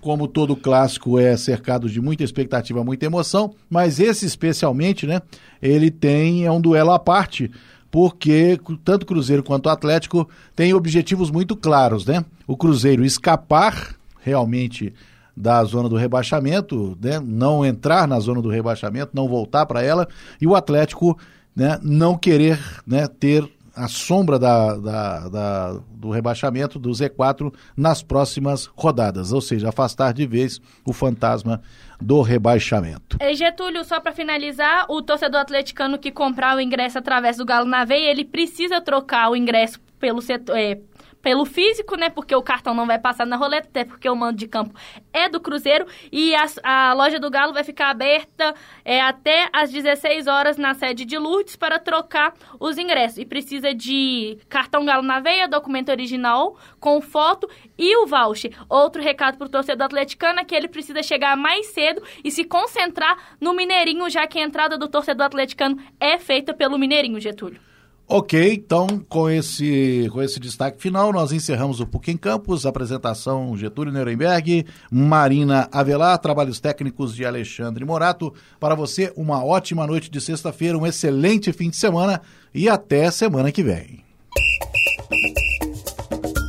como 0.00 0.26
todo 0.26 0.56
clássico 0.56 1.16
é 1.16 1.36
cercado 1.36 1.88
de 1.88 2.00
muita 2.00 2.24
expectativa, 2.24 2.82
muita 2.82 3.06
emoção, 3.06 3.54
mas 3.70 4.00
esse 4.00 4.26
especialmente, 4.26 5.06
né, 5.06 5.22
ele 5.62 5.92
tem 5.92 6.44
é 6.44 6.50
um 6.50 6.60
duelo 6.60 6.90
à 6.90 6.98
parte, 6.98 7.52
porque 7.92 8.58
tanto 8.82 9.02
o 9.02 9.06
Cruzeiro 9.06 9.42
quanto 9.42 9.66
o 9.66 9.68
Atlético 9.68 10.26
têm 10.56 10.72
objetivos 10.72 11.30
muito 11.30 11.54
claros, 11.54 12.06
né? 12.06 12.24
O 12.46 12.56
Cruzeiro 12.56 13.04
escapar 13.04 13.94
realmente 14.18 14.94
da 15.36 15.62
zona 15.62 15.90
do 15.90 15.96
rebaixamento, 15.96 16.96
né? 17.00 17.20
não 17.20 17.64
entrar 17.64 18.08
na 18.08 18.18
zona 18.18 18.40
do 18.40 18.48
rebaixamento, 18.48 19.12
não 19.12 19.28
voltar 19.28 19.66
para 19.66 19.82
ela, 19.82 20.08
e 20.40 20.46
o 20.46 20.54
Atlético 20.54 21.18
né, 21.54 21.78
não 21.82 22.16
querer 22.16 22.58
né, 22.86 23.06
ter 23.06 23.46
a 23.74 23.88
sombra 23.88 24.38
da, 24.38 24.76
da, 24.76 25.28
da, 25.28 25.80
do 25.90 26.10
rebaixamento 26.10 26.78
do 26.78 26.90
Z4 26.90 27.52
nas 27.76 28.02
próximas 28.02 28.66
rodadas, 28.74 29.32
ou 29.32 29.40
seja, 29.40 29.68
afastar 29.70 30.12
de 30.12 30.26
vez 30.26 30.60
o 30.84 30.92
fantasma 30.92 31.62
do 32.00 32.20
rebaixamento. 32.20 33.16
É, 33.20 33.32
Getúlio, 33.34 33.84
só 33.84 34.00
para 34.00 34.12
finalizar, 34.12 34.86
o 34.88 35.00
torcedor 35.00 35.40
atleticano 35.40 35.98
que 35.98 36.10
comprar 36.10 36.56
o 36.56 36.60
ingresso 36.60 36.98
através 36.98 37.36
do 37.36 37.44
Galo 37.44 37.66
na 37.66 37.84
Veia, 37.84 38.10
ele 38.10 38.24
precisa 38.24 38.80
trocar 38.80 39.30
o 39.30 39.36
ingresso 39.36 39.80
pelo 39.98 40.20
setor, 40.20 40.56
é, 40.56 40.80
pelo 41.22 41.44
físico, 41.44 41.96
né? 41.96 42.10
Porque 42.10 42.34
o 42.34 42.42
cartão 42.42 42.74
não 42.74 42.86
vai 42.86 42.98
passar 42.98 43.24
na 43.24 43.36
roleta, 43.36 43.68
até 43.68 43.84
porque 43.84 44.08
o 44.08 44.16
mando 44.16 44.36
de 44.36 44.48
campo 44.48 44.74
é 45.12 45.28
do 45.28 45.40
Cruzeiro. 45.40 45.86
E 46.10 46.34
a, 46.34 46.46
a 46.62 46.92
loja 46.92 47.20
do 47.20 47.30
Galo 47.30 47.52
vai 47.52 47.62
ficar 47.62 47.90
aberta 47.90 48.52
é, 48.84 49.00
até 49.00 49.48
às 49.52 49.70
16 49.70 50.26
horas 50.26 50.56
na 50.58 50.74
sede 50.74 51.04
de 51.04 51.16
Lourdes 51.16 51.54
para 51.54 51.78
trocar 51.78 52.34
os 52.58 52.76
ingressos. 52.76 53.18
E 53.18 53.24
precisa 53.24 53.72
de 53.72 54.38
cartão 54.48 54.84
Galo 54.84 55.02
na 55.02 55.20
veia, 55.20 55.46
documento 55.46 55.90
original 55.90 56.56
com 56.80 57.00
foto 57.00 57.48
e 57.78 57.96
o 57.96 58.06
voucher. 58.06 58.52
Outro 58.68 59.00
recado 59.00 59.38
para 59.38 59.46
o 59.46 59.50
torcedor 59.50 59.86
atleticano 59.86 60.40
é 60.40 60.44
que 60.44 60.54
ele 60.54 60.68
precisa 60.68 61.02
chegar 61.02 61.36
mais 61.36 61.66
cedo 61.66 62.02
e 62.24 62.30
se 62.30 62.42
concentrar 62.44 63.36
no 63.40 63.54
Mineirinho, 63.54 64.10
já 64.10 64.26
que 64.26 64.38
a 64.38 64.42
entrada 64.42 64.76
do 64.76 64.88
torcedor 64.88 65.26
atleticano 65.26 65.78
é 66.00 66.18
feita 66.18 66.52
pelo 66.52 66.78
Mineirinho, 66.78 67.20
Getúlio. 67.20 67.71
Ok, 68.08 68.52
então 68.52 68.86
com 69.08 69.30
esse, 69.30 70.08
com 70.12 70.20
esse 70.20 70.38
destaque 70.38 70.80
final, 70.82 71.12
nós 71.12 71.32
encerramos 71.32 71.80
o 71.80 71.86
PUC 71.86 72.10
em 72.10 72.16
Campos, 72.16 72.66
apresentação 72.66 73.56
Getúlio 73.56 73.92
Nuremberg, 73.92 74.66
Marina 74.90 75.68
Avelar, 75.72 76.18
trabalhos 76.18 76.60
técnicos 76.60 77.14
de 77.14 77.24
Alexandre 77.24 77.84
Morato. 77.84 78.34
Para 78.60 78.74
você, 78.74 79.12
uma 79.16 79.42
ótima 79.42 79.86
noite 79.86 80.10
de 80.10 80.20
sexta-feira, 80.20 80.76
um 80.76 80.86
excelente 80.86 81.52
fim 81.52 81.70
de 81.70 81.76
semana 81.76 82.20
e 82.54 82.68
até 82.68 83.10
semana 83.10 83.50
que 83.50 83.62
vem. 83.62 84.04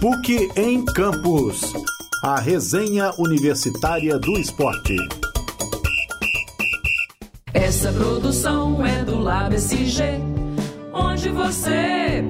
PUC 0.02 0.50
em 0.58 0.84
Campos, 0.84 1.62
a 2.26 2.40
resenha 2.42 3.12
universitária 3.18 4.20
do 4.20 4.38
esporte. 4.38 4.98
Essa 7.54 7.94
produção 7.94 8.86
é 8.86 9.06
do 9.06 9.18
LabSG 9.18 10.34
onde 10.94 11.30
você. 11.30 12.24